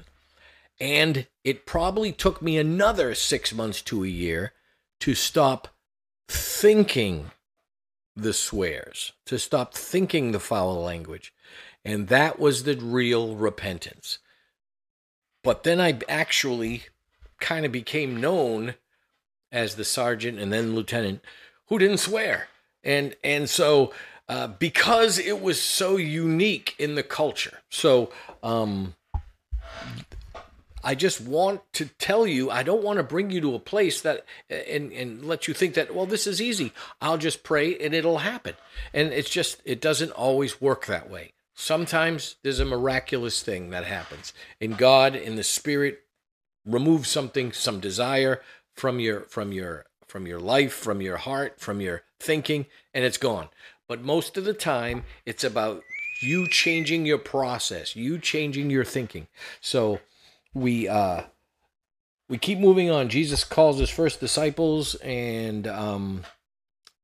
And 0.79 1.27
it 1.43 1.65
probably 1.65 2.11
took 2.11 2.41
me 2.41 2.57
another 2.57 3.13
six 3.15 3.53
months 3.53 3.81
to 3.83 4.03
a 4.03 4.07
year 4.07 4.53
to 5.01 5.13
stop 5.13 5.67
thinking 6.27 7.31
the 8.15 8.33
swears, 8.33 9.13
to 9.25 9.37
stop 9.37 9.73
thinking 9.73 10.31
the 10.31 10.39
foul 10.39 10.81
language. 10.81 11.33
And 11.83 12.07
that 12.07 12.39
was 12.39 12.63
the 12.63 12.75
real 12.75 13.35
repentance. 13.35 14.19
But 15.43 15.63
then 15.63 15.81
I 15.81 15.99
actually 16.07 16.83
kind 17.39 17.65
of 17.65 17.71
became 17.71 18.21
known 18.21 18.75
as 19.51 19.75
the 19.75 19.83
sergeant 19.83 20.39
and 20.39 20.53
then 20.53 20.75
lieutenant 20.75 21.21
who 21.67 21.79
didn't 21.79 21.97
swear. 21.97 22.47
And 22.83 23.15
and 23.23 23.49
so 23.49 23.93
uh, 24.29 24.47
because 24.47 25.17
it 25.17 25.41
was 25.41 25.61
so 25.61 25.97
unique 25.97 26.75
in 26.79 26.95
the 26.95 27.03
culture. 27.03 27.59
So 27.69 28.11
um, 28.43 28.95
I 30.83 30.95
just 30.95 31.21
want 31.21 31.61
to 31.73 31.85
tell 31.85 32.25
you, 32.25 32.49
I 32.49 32.63
don't 32.63 32.83
want 32.83 32.97
to 32.97 33.03
bring 33.03 33.29
you 33.29 33.41
to 33.41 33.55
a 33.55 33.59
place 33.59 34.01
that 34.01 34.25
and 34.49 34.91
and 34.91 35.25
let 35.25 35.47
you 35.47 35.53
think 35.53 35.73
that 35.75 35.93
well 35.93 36.05
this 36.05 36.27
is 36.27 36.41
easy. 36.41 36.71
I'll 37.01 37.17
just 37.17 37.43
pray 37.43 37.77
and 37.77 37.93
it'll 37.93 38.19
happen. 38.19 38.55
And 38.93 39.11
it's 39.11 39.29
just 39.29 39.61
it 39.65 39.81
doesn't 39.81 40.11
always 40.11 40.61
work 40.61 40.85
that 40.85 41.09
way. 41.09 41.33
Sometimes 41.61 42.37
there's 42.41 42.59
a 42.59 42.65
miraculous 42.65 43.43
thing 43.43 43.69
that 43.69 43.83
happens. 43.83 44.33
And 44.59 44.79
God 44.79 45.15
in 45.15 45.35
the 45.35 45.43
spirit 45.43 45.99
removes 46.65 47.07
something, 47.07 47.51
some 47.51 47.79
desire 47.79 48.41
from 48.73 48.99
your 48.99 49.21
from 49.21 49.51
your 49.51 49.85
from 50.07 50.25
your 50.25 50.39
life, 50.39 50.73
from 50.73 51.03
your 51.03 51.17
heart, 51.17 51.59
from 51.59 51.79
your 51.79 52.01
thinking, 52.19 52.65
and 52.95 53.05
it's 53.05 53.19
gone. 53.19 53.49
But 53.87 54.01
most 54.01 54.37
of 54.37 54.43
the 54.43 54.55
time 54.55 55.03
it's 55.23 55.43
about 55.43 55.83
you 56.23 56.47
changing 56.47 57.05
your 57.05 57.19
process, 57.19 57.95
you 57.95 58.17
changing 58.17 58.71
your 58.71 58.83
thinking. 58.83 59.27
So 59.59 59.99
we 60.55 60.87
uh 60.87 61.25
we 62.27 62.39
keep 62.39 62.57
moving 62.57 62.89
on. 62.89 63.07
Jesus 63.07 63.43
calls 63.43 63.77
his 63.77 63.91
first 63.91 64.19
disciples, 64.19 64.95
and 64.95 65.67
um, 65.67 66.23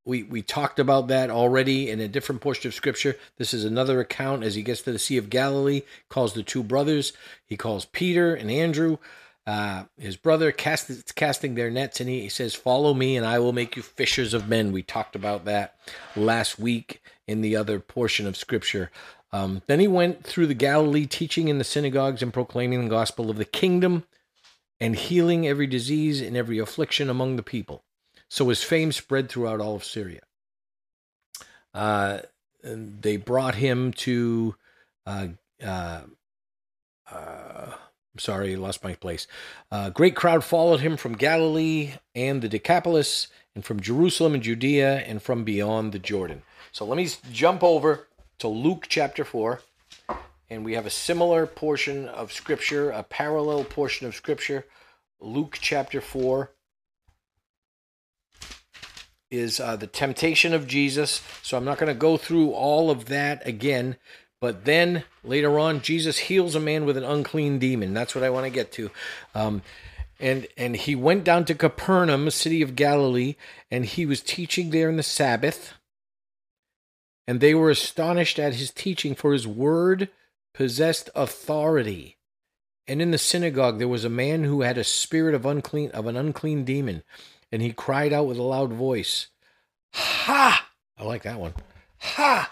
we 0.08 0.24
we 0.24 0.41
talked 0.41 0.80
about 0.80 1.10
that 1.10 1.30
already 1.30 1.89
in 1.89 2.00
a 2.00 2.08
different 2.08 2.41
portion 2.41 2.67
of 2.67 2.74
Scripture. 2.74 3.17
This 3.38 3.54
is 3.54 3.65
another 3.65 4.00
account 4.00 4.43
as 4.43 4.56
he 4.56 4.63
gets 4.63 4.82
to 4.84 4.91
the 4.91 5.00
Sea 5.00 5.17
of 5.17 5.30
Galilee. 5.30 5.82
Calls 6.10 6.34
the 6.34 6.43
two 6.43 6.63
brothers. 6.63 7.13
He 7.46 7.58
calls 7.58 7.86
Peter 7.86 8.34
and 8.34 8.50
Andrew, 8.50 8.98
uh, 9.46 9.84
his 9.98 10.15
brother, 10.15 10.52
cast, 10.52 11.15
casting 11.15 11.56
their 11.56 11.70
nets, 11.70 12.00
and 12.00 12.10
he, 12.10 12.22
he 12.22 12.30
says, 12.30 12.56
"Follow 12.56 12.93
me, 12.93 13.17
and 13.17 13.26
I 13.26 13.39
will 13.39 13.54
make 13.54 13.76
you 13.76 13.82
fishers 13.82 14.34
of 14.34 14.48
men." 14.48 14.72
We 14.72 14.82
talked 14.82 15.15
about 15.15 15.46
that 15.46 15.76
last 16.15 16.58
week 16.58 17.02
in 17.28 17.41
the 17.41 17.56
other 17.56 17.80
portion 17.80 18.26
of 18.26 18.38
Scripture. 18.38 18.89
Um, 19.34 19.62
then 19.67 19.82
he 19.82 19.89
went 19.89 20.24
through 20.24 20.48
the 20.48 20.54
Galilee, 20.54 21.06
teaching 21.06 21.50
in 21.50 21.58
the 21.58 21.65
synagogues 21.65 22.24
and 22.24 22.34
proclaiming 22.34 22.84
the 22.86 22.89
gospel 22.89 23.30
of 23.30 23.38
the 23.38 23.46
kingdom 23.46 24.06
and 24.80 24.96
healing 24.96 25.46
every 25.46 25.67
disease 25.67 26.22
and 26.22 26.38
every 26.38 26.60
affliction 26.60 27.10
among 27.10 27.36
the 27.36 27.43
people. 27.43 27.84
So 28.30 28.50
his 28.50 28.63
fame 28.63 28.92
spread 28.92 29.30
throughout 29.30 29.62
all 29.62 29.76
of 29.76 29.84
Syria. 29.84 30.22
Uh, 31.74 32.20
they 32.63 33.18
brought 33.18 33.56
him 33.56 33.94
to, 33.94 34.56
uh, 35.06 35.28
uh, 35.63 36.02
uh 37.12 37.72
I'm 37.74 38.20
sorry, 38.20 38.54
I 38.54 38.58
lost 38.58 38.84
my 38.84 38.96
place. 38.96 39.28
A 39.72 39.92
great 39.92 40.16
crowd 40.16 40.44
followed 40.44 40.80
him 40.80 40.98
from 40.98 41.13
Galilee 41.13 41.94
and 42.16 42.42
the 42.42 42.50
Decapolis, 42.50 43.28
and 43.54 43.63
from 43.63 43.80
Jerusalem 43.80 44.34
and 44.34 44.44
Judea, 44.44 44.98
and 45.02 45.22
from 45.22 45.44
beyond 45.44 45.92
the 45.92 46.00
Jordan. 46.00 46.42
So 46.72 46.84
let 46.86 46.98
me 46.98 47.08
jump 47.32 47.63
over 47.63 48.08
to 48.40 48.48
Luke 48.48 48.88
chapter 48.90 49.24
4. 49.24 49.62
And 50.50 50.63
we 50.63 50.74
have 50.74 50.86
a 50.86 50.92
similar 50.92 51.46
portion 51.46 52.08
of 52.08 52.32
Scripture, 52.32 52.90
a 52.90 53.04
parallel 53.04 53.66
portion 53.66 54.08
of 54.08 54.16
Scripture. 54.16 54.66
Luke 55.20 55.58
chapter 55.62 56.02
4 56.02 56.52
is 59.30 59.60
uh, 59.60 59.76
the 59.76 59.88
temptation 59.88 60.54
of 60.54 60.68
Jesus. 60.68 61.22
So 61.42 61.58
I'm 61.58 61.66
not 61.66 61.78
going 61.78 61.94
to 61.94 62.00
go 62.00 62.18
through 62.18 62.52
all 62.52 62.90
of 62.90 63.06
that 63.06 63.46
again. 63.46 63.98
But 64.40 64.66
then 64.66 65.04
later 65.24 65.58
on, 65.58 65.82
Jesus 65.82 66.18
heals 66.18 66.56
a 66.56 66.60
man 66.60 66.86
with 66.86 66.98
an 66.98 67.04
unclean 67.04 67.60
demon. 67.60 67.94
That's 67.94 68.13
what 68.13 68.24
I 68.24 68.30
want 68.30 68.46
to 68.46 68.52
get 68.52 68.72
to. 68.74 68.92
Um, 69.34 69.63
and 70.20 70.48
and 70.58 70.76
he 70.76 70.96
went 70.96 71.24
down 71.24 71.46
to 71.46 71.56
Capernaum, 71.56 72.28
a 72.28 72.32
city 72.32 72.62
of 72.62 72.76
Galilee, 72.76 73.36
and 73.70 73.86
he 73.86 74.06
was 74.06 74.22
teaching 74.22 74.70
there 74.70 74.90
in 74.90 74.98
the 74.98 75.04
Sabbath. 75.04 75.74
And 77.28 77.40
they 77.40 77.54
were 77.54 77.70
astonished 77.70 78.40
at 78.40 78.56
his 78.56 78.72
teaching, 78.72 79.13
for 79.13 79.34
his 79.34 79.48
word 79.48 80.10
possessed 80.54 81.10
authority. 81.16 82.18
And 82.88 83.02
in 83.02 83.12
the 83.12 83.18
synagogue 83.18 83.80
there 83.80 83.88
was 83.88 84.06
a 84.06 84.10
man 84.10 84.44
who 84.44 84.62
had 84.62 84.78
a 84.78 84.84
spirit 84.84 85.36
of 85.36 85.46
unclean 85.46 85.92
of 85.92 86.08
an 86.08 86.16
unclean 86.16 86.63
demon, 86.63 87.04
and 87.52 87.62
he 87.62 87.72
cried 87.72 88.14
out 88.14 88.28
with 88.28 88.38
a 88.38 88.44
loud 88.44 88.74
voice, 88.74 89.28
Ha! 89.94 90.70
I 90.98 91.04
like 91.04 91.24
that 91.24 91.40
one. 91.40 91.54
Ha! 92.00 92.50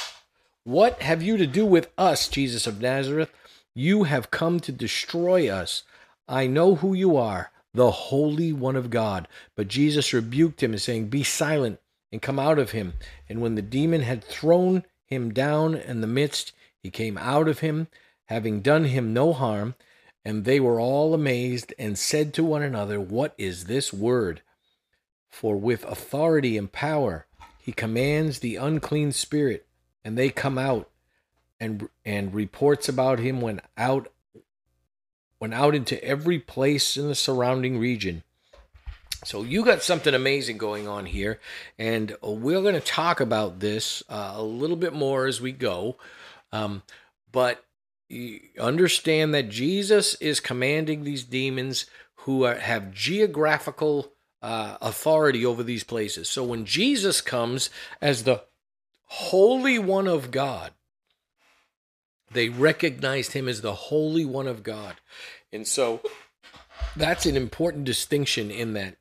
What 0.63 1.01
have 1.01 1.21
you 1.21 1.37
to 1.37 1.45
do 1.45 1.65
with 1.65 1.89
us, 1.97 2.27
Jesus 2.27 2.65
of 2.65 2.81
Nazareth? 2.81 3.31
You 3.75 4.03
have 4.03 4.31
come 4.31 4.59
to 4.61 4.71
destroy 4.71 5.49
us. 5.49 5.83
I 6.27 6.47
know 6.47 6.75
who 6.75 6.93
you 6.93 7.17
are, 7.17 7.51
the 7.73 7.91
Holy 7.91 8.53
One 8.53 8.75
of 8.75 8.89
God. 8.89 9.27
But 9.55 9.67
Jesus 9.67 10.13
rebuked 10.13 10.63
him, 10.63 10.77
saying, 10.77 11.09
Be 11.09 11.23
silent 11.23 11.79
and 12.11 12.21
come 12.21 12.39
out 12.39 12.57
of 12.57 12.71
him. 12.71 12.93
And 13.29 13.41
when 13.41 13.55
the 13.55 13.61
demon 13.61 14.01
had 14.01 14.23
thrown 14.23 14.85
him 15.05 15.33
down 15.33 15.75
in 15.75 16.01
the 16.01 16.07
midst, 16.07 16.53
he 16.81 16.89
came 16.89 17.17
out 17.17 17.47
of 17.47 17.59
him, 17.59 17.87
having 18.27 18.61
done 18.61 18.85
him 18.85 19.13
no 19.13 19.33
harm. 19.33 19.75
And 20.23 20.45
they 20.45 20.59
were 20.59 20.79
all 20.79 21.13
amazed 21.13 21.73
and 21.77 21.99
said 21.99 22.33
to 22.33 22.43
one 22.43 22.63
another, 22.63 22.99
What 22.99 23.35
is 23.37 23.65
this 23.65 23.93
word? 23.93 24.41
For 25.35 25.57
with 25.57 25.83
authority 25.83 26.57
and 26.57 26.71
power 26.71 27.25
he 27.59 27.73
commands 27.73 28.39
the 28.39 28.55
unclean 28.55 29.11
spirit, 29.11 29.65
and 30.01 30.17
they 30.17 30.29
come 30.29 30.57
out, 30.57 30.89
and 31.59 31.89
and 32.05 32.33
reports 32.33 32.87
about 32.87 33.19
him 33.19 33.41
went 33.41 33.59
out 33.77 34.07
went 35.37 35.53
out 35.53 35.75
into 35.75 36.01
every 36.01 36.39
place 36.39 36.95
in 36.95 37.09
the 37.09 37.15
surrounding 37.15 37.77
region. 37.77 38.23
So 39.25 39.43
you 39.43 39.65
got 39.65 39.83
something 39.83 40.13
amazing 40.13 40.57
going 40.57 40.87
on 40.87 41.05
here, 41.05 41.41
and 41.77 42.15
we're 42.23 42.61
going 42.61 42.73
to 42.75 42.79
talk 42.79 43.19
about 43.19 43.59
this 43.59 44.03
uh, 44.07 44.35
a 44.37 44.41
little 44.41 44.77
bit 44.77 44.93
more 44.93 45.25
as 45.25 45.41
we 45.41 45.51
go. 45.51 45.97
Um, 46.53 46.81
but 47.33 47.61
understand 48.57 49.33
that 49.33 49.49
Jesus 49.49 50.15
is 50.21 50.39
commanding 50.39 51.03
these 51.03 51.25
demons 51.25 51.87
who 52.19 52.45
are, 52.45 52.55
have 52.55 52.93
geographical 52.93 54.13
uh, 54.45 54.77
authority 54.79 55.43
over 55.43 55.63
these 55.63 55.83
places. 55.83 56.29
So 56.29 56.43
when 56.43 56.65
Jesus 56.65 57.19
comes 57.19 57.71
as 57.99 58.23
the 58.23 58.43
Holy 59.05 59.79
One 59.79 60.07
of 60.07 60.29
God, 60.29 60.71
they 62.31 62.49
recognized 62.49 63.31
him 63.31 63.47
as 63.47 63.61
the 63.61 63.73
Holy 63.73 64.23
One 64.23 64.47
of 64.47 64.61
God. 64.61 64.97
And 65.51 65.67
so 65.67 65.99
that's 66.95 67.25
an 67.25 67.35
important 67.35 67.85
distinction 67.85 68.51
in 68.51 68.73
that 68.73 68.97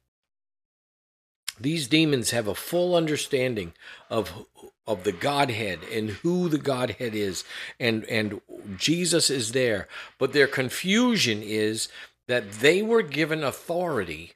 these 1.61 1.89
demons 1.89 2.31
have 2.31 2.49
a 2.49 2.55
full 2.55 2.97
understanding 2.97 3.75
of 4.09 4.47
of 4.87 5.05
the 5.05 5.13
Godhead 5.13 5.81
and 5.93 6.11
who 6.11 6.49
the 6.49 6.59
Godhead 6.59 7.15
is, 7.15 7.45
and 7.79 8.05
and 8.05 8.41
Jesus 8.79 9.29
is 9.29 9.53
there. 9.53 9.89
But 10.19 10.33
their 10.33 10.47
confusion 10.47 11.43
is 11.43 11.91
that 12.29 12.51
they 12.51 12.81
were 12.81 13.03
given 13.03 13.45
authority. 13.45 14.33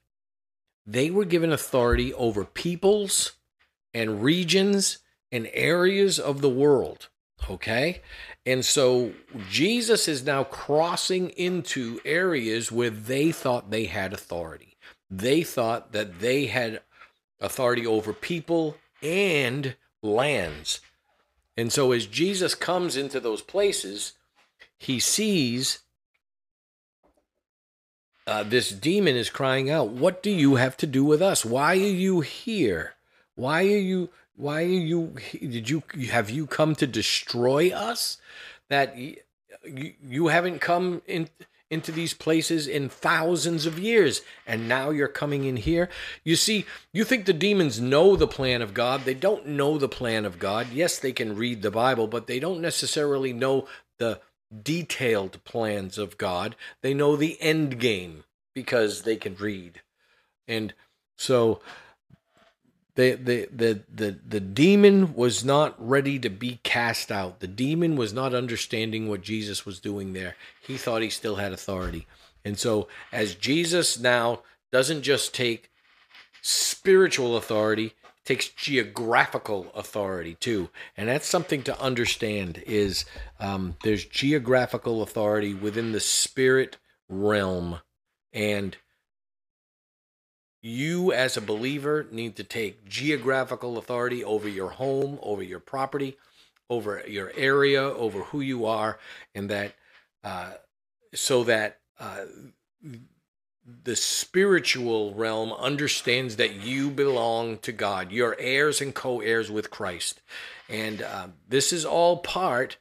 They 0.91 1.11
were 1.11 1.27
given 1.27 1.53
authority 1.53 2.15
over 2.15 2.47
peoples 2.47 3.33
and 3.93 4.23
regions 4.23 5.01
and 5.31 5.47
areas 5.53 6.19
of 6.19 6.41
the 6.41 6.49
world. 6.49 7.11
Okay? 7.51 8.01
And 8.47 8.65
so 8.65 9.13
Jesus 9.51 10.09
is 10.09 10.25
now 10.25 10.45
crossing 10.45 11.29
into 11.31 12.01
areas 12.07 12.73
where 12.73 12.89
they 12.89 13.33
thought 13.33 13.71
they 13.71 13.85
had 13.85 14.15
authority. 14.15 14.79
They 15.11 15.43
thought 15.43 15.93
that 15.93 16.21
they 16.21 16.47
had 16.47 16.81
authority 17.39 17.87
over 17.87 18.15
people 18.15 18.79
and 19.03 19.77
lands. 20.03 20.81
And 21.55 21.71
so 21.71 21.93
as 21.93 22.07
Jesus 22.07 22.55
comes 22.55 22.97
into 22.97 23.21
those 23.21 23.43
places, 23.43 24.15
he 24.79 25.01
sees 25.01 25.81
uh, 28.29 28.43
this 28.43 28.71
demon 28.71 29.17
is 29.17 29.31
crying 29.31 29.71
out, 29.71 29.89
What 29.89 30.23
do 30.23 30.31
you 30.31 30.57
have 30.57 30.77
to 30.79 30.87
do 30.87 31.03
with 31.03 31.23
us? 31.23 31.47
Why 31.47 31.73
are 31.73 31.77
you 31.77 32.21
here? 32.21 32.95
Why 33.37 33.63
are 33.63 33.79
you, 33.79 34.11
why 34.37 34.65
are 34.65 34.67
you, 34.67 35.15
did 35.33 35.71
you, 35.71 35.83
have 36.11 36.29
you 36.29 36.47
come 36.47 36.75
to 36.75 36.87
destroy 36.87 37.71
us? 37.71 38.19
That 38.69 38.99
you, 38.99 39.17
you 40.07 40.29
haven't 40.29 40.59
come 40.61 41.01
in, 41.07 41.31
into 41.71 41.91
these 41.91 42.13
places 42.13 42.67
in 42.67 42.91
thousands 42.91 43.65
of 43.65 43.79
years, 43.79 44.21
and 44.47 44.69
now 44.69 44.91
you're 44.91 45.09
coming 45.09 45.45
in 45.45 45.57
here. 45.57 45.89
You 46.23 46.37
see, 46.37 46.67
you 46.93 47.05
think 47.05 47.25
the 47.25 47.33
demons 47.33 47.81
know 47.81 48.15
the 48.15 48.29
plan 48.29 48.61
of 48.61 48.75
God. 48.75 49.05
They 49.07 49.15
don't 49.15 49.47
know 49.47 49.79
the 49.79 49.89
plan 49.89 50.27
of 50.27 50.39
God. 50.39 50.67
Yes, 50.71 50.99
they 50.99 51.13
can 51.13 51.35
read 51.35 51.63
the 51.63 51.71
Bible, 51.71 52.07
but 52.07 52.27
they 52.27 52.41
don't 52.41 52.61
necessarily 52.61 53.33
know 53.33 53.67
the 53.99 54.21
detailed 54.63 55.43
plans 55.45 55.99
of 55.99 56.19
God. 56.19 56.57
They 56.83 56.95
know 56.95 57.17
the 57.17 57.41
end 57.41 57.79
game 57.79 58.25
because 58.55 59.03
they 59.03 59.17
can 59.17 59.35
read. 59.37 59.83
And 60.47 60.75
so 61.17 61.61
the, 62.95 63.13
the 63.15 63.49
the 63.55 63.81
the 63.95 64.19
the 64.27 64.41
demon 64.41 65.15
was 65.15 65.45
not 65.45 65.77
ready 65.79 66.19
to 66.19 66.29
be 66.29 66.59
cast 66.65 67.13
out. 67.13 67.39
The 67.39 67.47
demon 67.47 67.95
was 67.95 68.13
not 68.13 68.35
understanding 68.35 69.09
what 69.09 69.23
Jesus 69.23 69.65
was 69.65 69.79
doing 69.79 70.15
there. 70.15 70.35
He 70.61 70.77
thought 70.77 71.03
he 71.03 71.11
still 71.11 71.37
had 71.37 71.53
authority. 71.53 72.07
And 72.45 72.59
so 72.59 72.89
as 73.13 73.37
Jesus 73.37 74.01
now 74.01 74.41
doesn't 74.73 75.03
just 75.03 75.33
take 75.35 75.71
spiritual 76.43 77.37
authority, 77.37 77.95
takes 78.29 78.49
geographical 78.49 79.73
authority 79.75 80.35
too. 80.35 80.69
And 80.99 81.09
that's 81.09 81.27
something 81.27 81.63
to 81.63 81.81
understand 81.81 82.63
is 82.67 83.07
um, 83.41 83.77
there's 83.83 84.05
geographical 84.05 85.03
authority 85.03 85.55
within 85.55 85.93
the 85.93 86.01
spirit 86.01 86.77
realm. 87.09 87.81
And 88.31 88.77
you 90.61 91.11
as 91.11 91.39
a 91.39 91.41
believer 91.41 92.07
need 92.11 92.37
to 92.37 92.45
take 92.45 92.87
geographical 92.87 93.79
authority 93.79 94.23
over 94.23 94.47
your 94.47 94.71
home 94.71 95.19
over 95.23 95.43
your 95.43 95.61
property 95.61 96.19
over 96.69 97.03
your 97.09 97.33
area 97.35 97.83
over 97.83 98.25
who 98.25 98.41
you 98.41 98.67
are 98.67 98.99
and 99.35 99.49
that 99.49 99.73
uh, 100.25 100.51
so 101.15 101.45
that 101.45 101.79
uh, 101.99 102.25
the 103.85 103.97
spiritual 103.97 105.15
realm 105.15 105.53
understands 105.53 106.37
that 106.37 106.55
you 106.55 106.91
belong 106.91 107.59
to 107.59 107.73
God. 107.73 108.13
You're 108.13 108.37
heirs 108.39 108.81
and 108.81 108.95
co 108.95 109.21
heirs 109.21 109.51
with 109.51 109.71
Christ. 109.71 110.23
And 110.69 111.03
uh, 111.03 111.29
this 111.49 111.73
is 111.73 111.85
all 111.85 112.19
part 112.19 112.79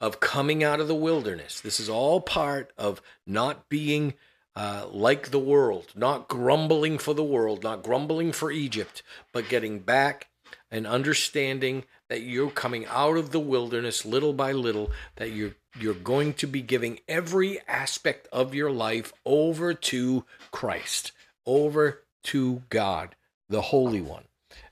of 0.00 0.20
coming 0.20 0.64
out 0.64 0.80
of 0.80 0.88
the 0.88 0.94
wilderness. 0.94 1.60
This 1.60 1.78
is 1.78 1.88
all 1.88 2.20
part 2.20 2.72
of 2.78 3.02
not 3.26 3.68
being 3.68 4.14
uh, 4.56 4.86
like 4.90 5.30
the 5.30 5.38
world, 5.38 5.92
not 5.94 6.28
grumbling 6.28 6.98
for 6.98 7.14
the 7.14 7.24
world, 7.24 7.62
not 7.62 7.82
grumbling 7.82 8.32
for 8.32 8.50
Egypt, 8.50 9.02
but 9.32 9.48
getting 9.48 9.80
back 9.80 10.29
and 10.70 10.86
understanding 10.86 11.84
that 12.08 12.22
you're 12.22 12.50
coming 12.50 12.86
out 12.86 13.16
of 13.16 13.30
the 13.30 13.40
wilderness 13.40 14.04
little 14.04 14.32
by 14.32 14.52
little, 14.52 14.90
that 15.16 15.32
you're 15.32 15.54
you're 15.78 15.94
going 15.94 16.34
to 16.34 16.46
be 16.46 16.62
giving 16.62 16.98
every 17.06 17.60
aspect 17.68 18.26
of 18.32 18.54
your 18.54 18.70
life 18.70 19.12
over 19.24 19.72
to 19.72 20.24
Christ, 20.50 21.12
over 21.46 22.02
to 22.24 22.62
God, 22.70 23.14
the 23.48 23.60
Holy 23.60 24.00
One. 24.00 24.24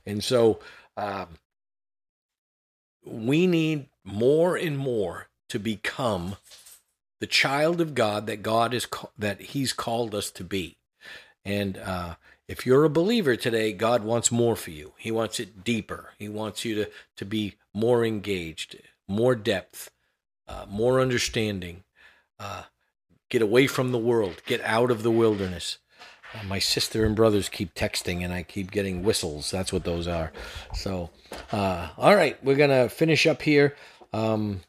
And 0.04 0.24
so 0.24 0.58
um, 0.96 1.38
we 3.04 3.46
need 3.46 3.86
more 4.04 4.56
and 4.56 4.76
more 4.76 5.28
to 5.50 5.58
become 5.58 6.36
the 7.20 7.26
child 7.26 7.80
of 7.80 7.94
God 7.94 8.26
that 8.26 8.42
God 8.42 8.74
is 8.74 8.86
that 9.18 9.40
He's 9.40 9.72
called 9.72 10.14
us 10.14 10.30
to 10.32 10.44
be. 10.44 10.76
And 11.44 11.78
uh, 11.78 12.16
if 12.48 12.64
you're 12.64 12.84
a 12.84 12.90
believer 12.90 13.36
today, 13.36 13.72
God 13.74 14.02
wants 14.02 14.32
more 14.32 14.56
for 14.56 14.70
you. 14.70 14.94
He 14.96 15.12
wants 15.12 15.38
it 15.38 15.62
deeper. 15.62 16.10
He 16.18 16.28
wants 16.28 16.64
you 16.64 16.74
to 16.76 16.90
to 17.16 17.24
be 17.26 17.56
more 17.74 18.04
engaged, 18.04 18.76
more 19.06 19.34
depth, 19.34 19.90
uh, 20.48 20.64
more 20.68 21.00
understanding. 21.00 21.84
Uh, 22.40 22.62
get 23.28 23.42
away 23.42 23.66
from 23.66 23.92
the 23.92 23.98
world. 23.98 24.42
Get 24.46 24.62
out 24.62 24.90
of 24.90 25.02
the 25.02 25.10
wilderness. 25.10 25.78
Uh, 26.34 26.44
my 26.44 26.58
sister 26.58 27.04
and 27.04 27.14
brothers 27.14 27.50
keep 27.50 27.74
texting, 27.74 28.24
and 28.24 28.32
I 28.32 28.42
keep 28.42 28.70
getting 28.70 29.02
whistles. 29.02 29.50
That's 29.50 29.72
what 29.72 29.84
those 29.84 30.08
are. 30.08 30.32
So, 30.74 31.10
uh, 31.52 31.88
all 31.98 32.16
right, 32.16 32.42
we're 32.42 32.56
gonna 32.56 32.88
finish 32.88 33.26
up 33.26 33.42
here. 33.42 33.76
Um, 34.14 34.62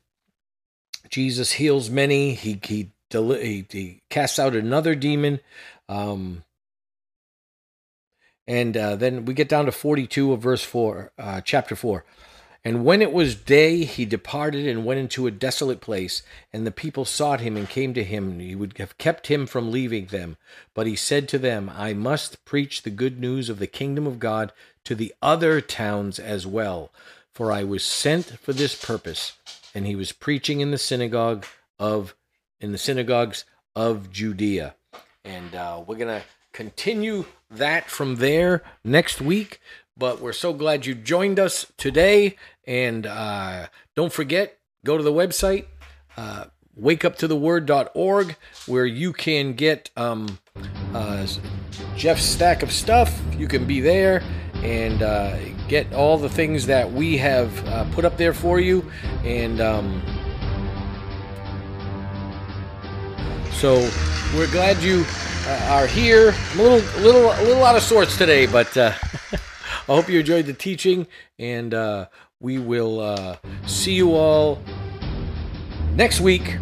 Jesus 1.09 1.53
heals 1.53 1.89
many. 1.89 2.33
He 2.33 2.59
he, 2.61 2.91
he, 3.09 3.65
he 3.69 4.01
casts 4.09 4.37
out 4.37 4.53
another 4.53 4.95
demon. 4.95 5.39
Um, 5.87 6.43
and 8.49 8.75
uh, 8.75 8.95
then 8.95 9.25
we 9.25 9.35
get 9.35 9.47
down 9.47 9.65
to 9.65 9.71
42 9.71 10.33
of 10.33 10.41
verse 10.41 10.63
4, 10.63 11.11
uh, 11.19 11.41
chapter 11.41 11.75
4. 11.75 12.03
And 12.65 12.83
when 12.83 12.99
it 12.99 13.13
was 13.13 13.35
day, 13.35 13.85
he 13.85 14.05
departed 14.05 14.67
and 14.67 14.83
went 14.83 14.99
into 14.99 15.27
a 15.27 15.31
desolate 15.31 15.81
place, 15.81 16.23
and 16.51 16.65
the 16.65 16.71
people 16.71 17.05
sought 17.05 17.41
him 17.41 17.55
and 17.55 17.69
came 17.69 17.93
to 17.93 18.03
him. 18.03 18.31
And 18.31 18.41
He 18.41 18.55
would 18.55 18.79
have 18.79 18.97
kept 18.97 19.27
him 19.27 19.45
from 19.45 19.71
leaving 19.71 20.07
them. 20.07 20.37
But 20.73 20.87
he 20.87 20.95
said 20.95 21.29
to 21.29 21.37
them, 21.37 21.71
I 21.73 21.93
must 21.93 22.43
preach 22.43 22.81
the 22.81 22.89
good 22.89 23.19
news 23.19 23.49
of 23.49 23.59
the 23.59 23.67
kingdom 23.67 24.07
of 24.07 24.17
God 24.17 24.51
to 24.83 24.95
the 24.95 25.13
other 25.21 25.61
towns 25.61 26.17
as 26.17 26.47
well, 26.47 26.91
for 27.31 27.51
I 27.51 27.63
was 27.63 27.83
sent 27.83 28.39
for 28.39 28.51
this 28.51 28.73
purpose. 28.73 29.37
And 29.75 29.85
he 29.85 29.95
was 29.95 30.11
preaching 30.11 30.59
in 30.59 30.71
the 30.71 30.79
synagogue 30.79 31.45
of 31.77 32.15
in 32.59 32.71
the 32.71 32.79
synagogues 32.79 33.45
of 33.75 34.11
Judea. 34.11 34.73
And 35.23 35.53
uh, 35.53 35.83
we're 35.85 35.97
gonna 35.97 36.23
continue 36.51 37.25
that 37.49 37.89
from 37.89 38.15
there 38.15 38.63
next 38.83 39.21
week. 39.21 39.59
But 39.97 40.21
we're 40.21 40.33
so 40.33 40.53
glad 40.53 40.85
you 40.85 40.95
joined 40.95 41.39
us 41.39 41.71
today. 41.77 42.37
And 42.65 43.05
uh, 43.05 43.67
don't 43.95 44.13
forget, 44.13 44.59
go 44.85 44.97
to 44.97 45.03
the 45.03 45.11
website, 45.11 45.65
uh, 46.15 46.45
wakeuptotheword.org, 46.79 48.35
where 48.67 48.85
you 48.85 49.11
can 49.11 49.53
get 49.53 49.89
um, 49.97 50.39
uh, 50.93 51.27
Jeff's 51.95 52.23
stack 52.23 52.63
of 52.63 52.71
stuff. 52.71 53.19
You 53.37 53.47
can 53.47 53.65
be 53.65 53.81
there 53.81 54.23
and 54.55 55.01
uh, 55.01 55.37
get 55.67 55.91
all 55.93 56.17
the 56.17 56.29
things 56.29 56.65
that 56.65 56.91
we 56.91 57.17
have 57.17 57.65
uh, 57.67 57.85
put 57.91 58.05
up 58.05 58.17
there 58.17 58.33
for 58.33 58.59
you. 58.59 58.89
And 59.23 59.59
um, 59.61 60.01
so 63.51 63.89
we're 64.35 64.51
glad 64.51 64.81
you 64.81 65.05
uh, 65.45 65.69
are 65.71 65.87
here. 65.87 66.33
A 66.53 66.57
little, 66.57 67.01
little, 67.01 67.31
a 67.31 67.43
little 67.43 67.63
out 67.63 67.75
of 67.75 67.83
sorts 67.83 68.17
today, 68.17 68.45
but. 68.45 68.75
Uh, 68.77 68.93
I 69.89 69.93
hope 69.93 70.07
you 70.07 70.19
enjoyed 70.19 70.45
the 70.45 70.53
teaching, 70.53 71.07
and 71.39 71.73
uh, 71.73 72.09
we 72.39 72.59
will 72.59 72.99
uh, 72.99 73.37
see 73.65 73.95
you 73.95 74.13
all 74.13 74.61
next 75.95 76.21
week. 76.21 76.59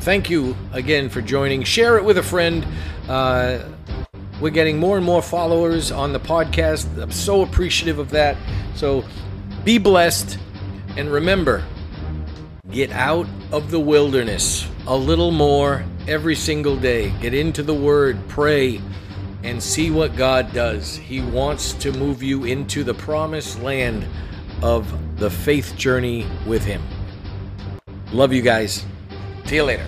Thank 0.00 0.28
you 0.28 0.56
again 0.72 1.08
for 1.08 1.22
joining. 1.22 1.62
Share 1.62 1.96
it 1.96 2.04
with 2.04 2.18
a 2.18 2.24
friend. 2.24 2.66
Uh, 3.08 3.68
we're 4.40 4.50
getting 4.50 4.78
more 4.78 4.96
and 4.96 5.06
more 5.06 5.22
followers 5.22 5.92
on 5.92 6.12
the 6.12 6.18
podcast. 6.18 7.00
I'm 7.00 7.12
so 7.12 7.42
appreciative 7.42 8.00
of 8.00 8.10
that. 8.10 8.36
So 8.74 9.04
be 9.64 9.78
blessed, 9.78 10.38
and 10.96 11.08
remember 11.08 11.62
get 12.70 12.90
out 12.90 13.26
of 13.52 13.70
the 13.70 13.80
wilderness 13.80 14.66
a 14.86 14.96
little 14.96 15.30
more 15.30 15.84
every 16.08 16.34
single 16.34 16.76
day. 16.76 17.10
Get 17.20 17.34
into 17.34 17.62
the 17.62 17.74
Word, 17.74 18.18
pray 18.28 18.80
and 19.42 19.62
see 19.62 19.90
what 19.90 20.16
God 20.16 20.52
does. 20.52 20.96
He 20.96 21.20
wants 21.20 21.72
to 21.74 21.92
move 21.92 22.22
you 22.22 22.44
into 22.44 22.82
the 22.82 22.94
promised 22.94 23.60
land 23.60 24.06
of 24.62 25.18
the 25.18 25.30
faith 25.30 25.76
journey 25.76 26.26
with 26.46 26.64
Him. 26.64 26.82
Love 28.12 28.32
you 28.32 28.42
guys. 28.42 28.84
See 29.44 29.56
you 29.56 29.64
later. 29.64 29.86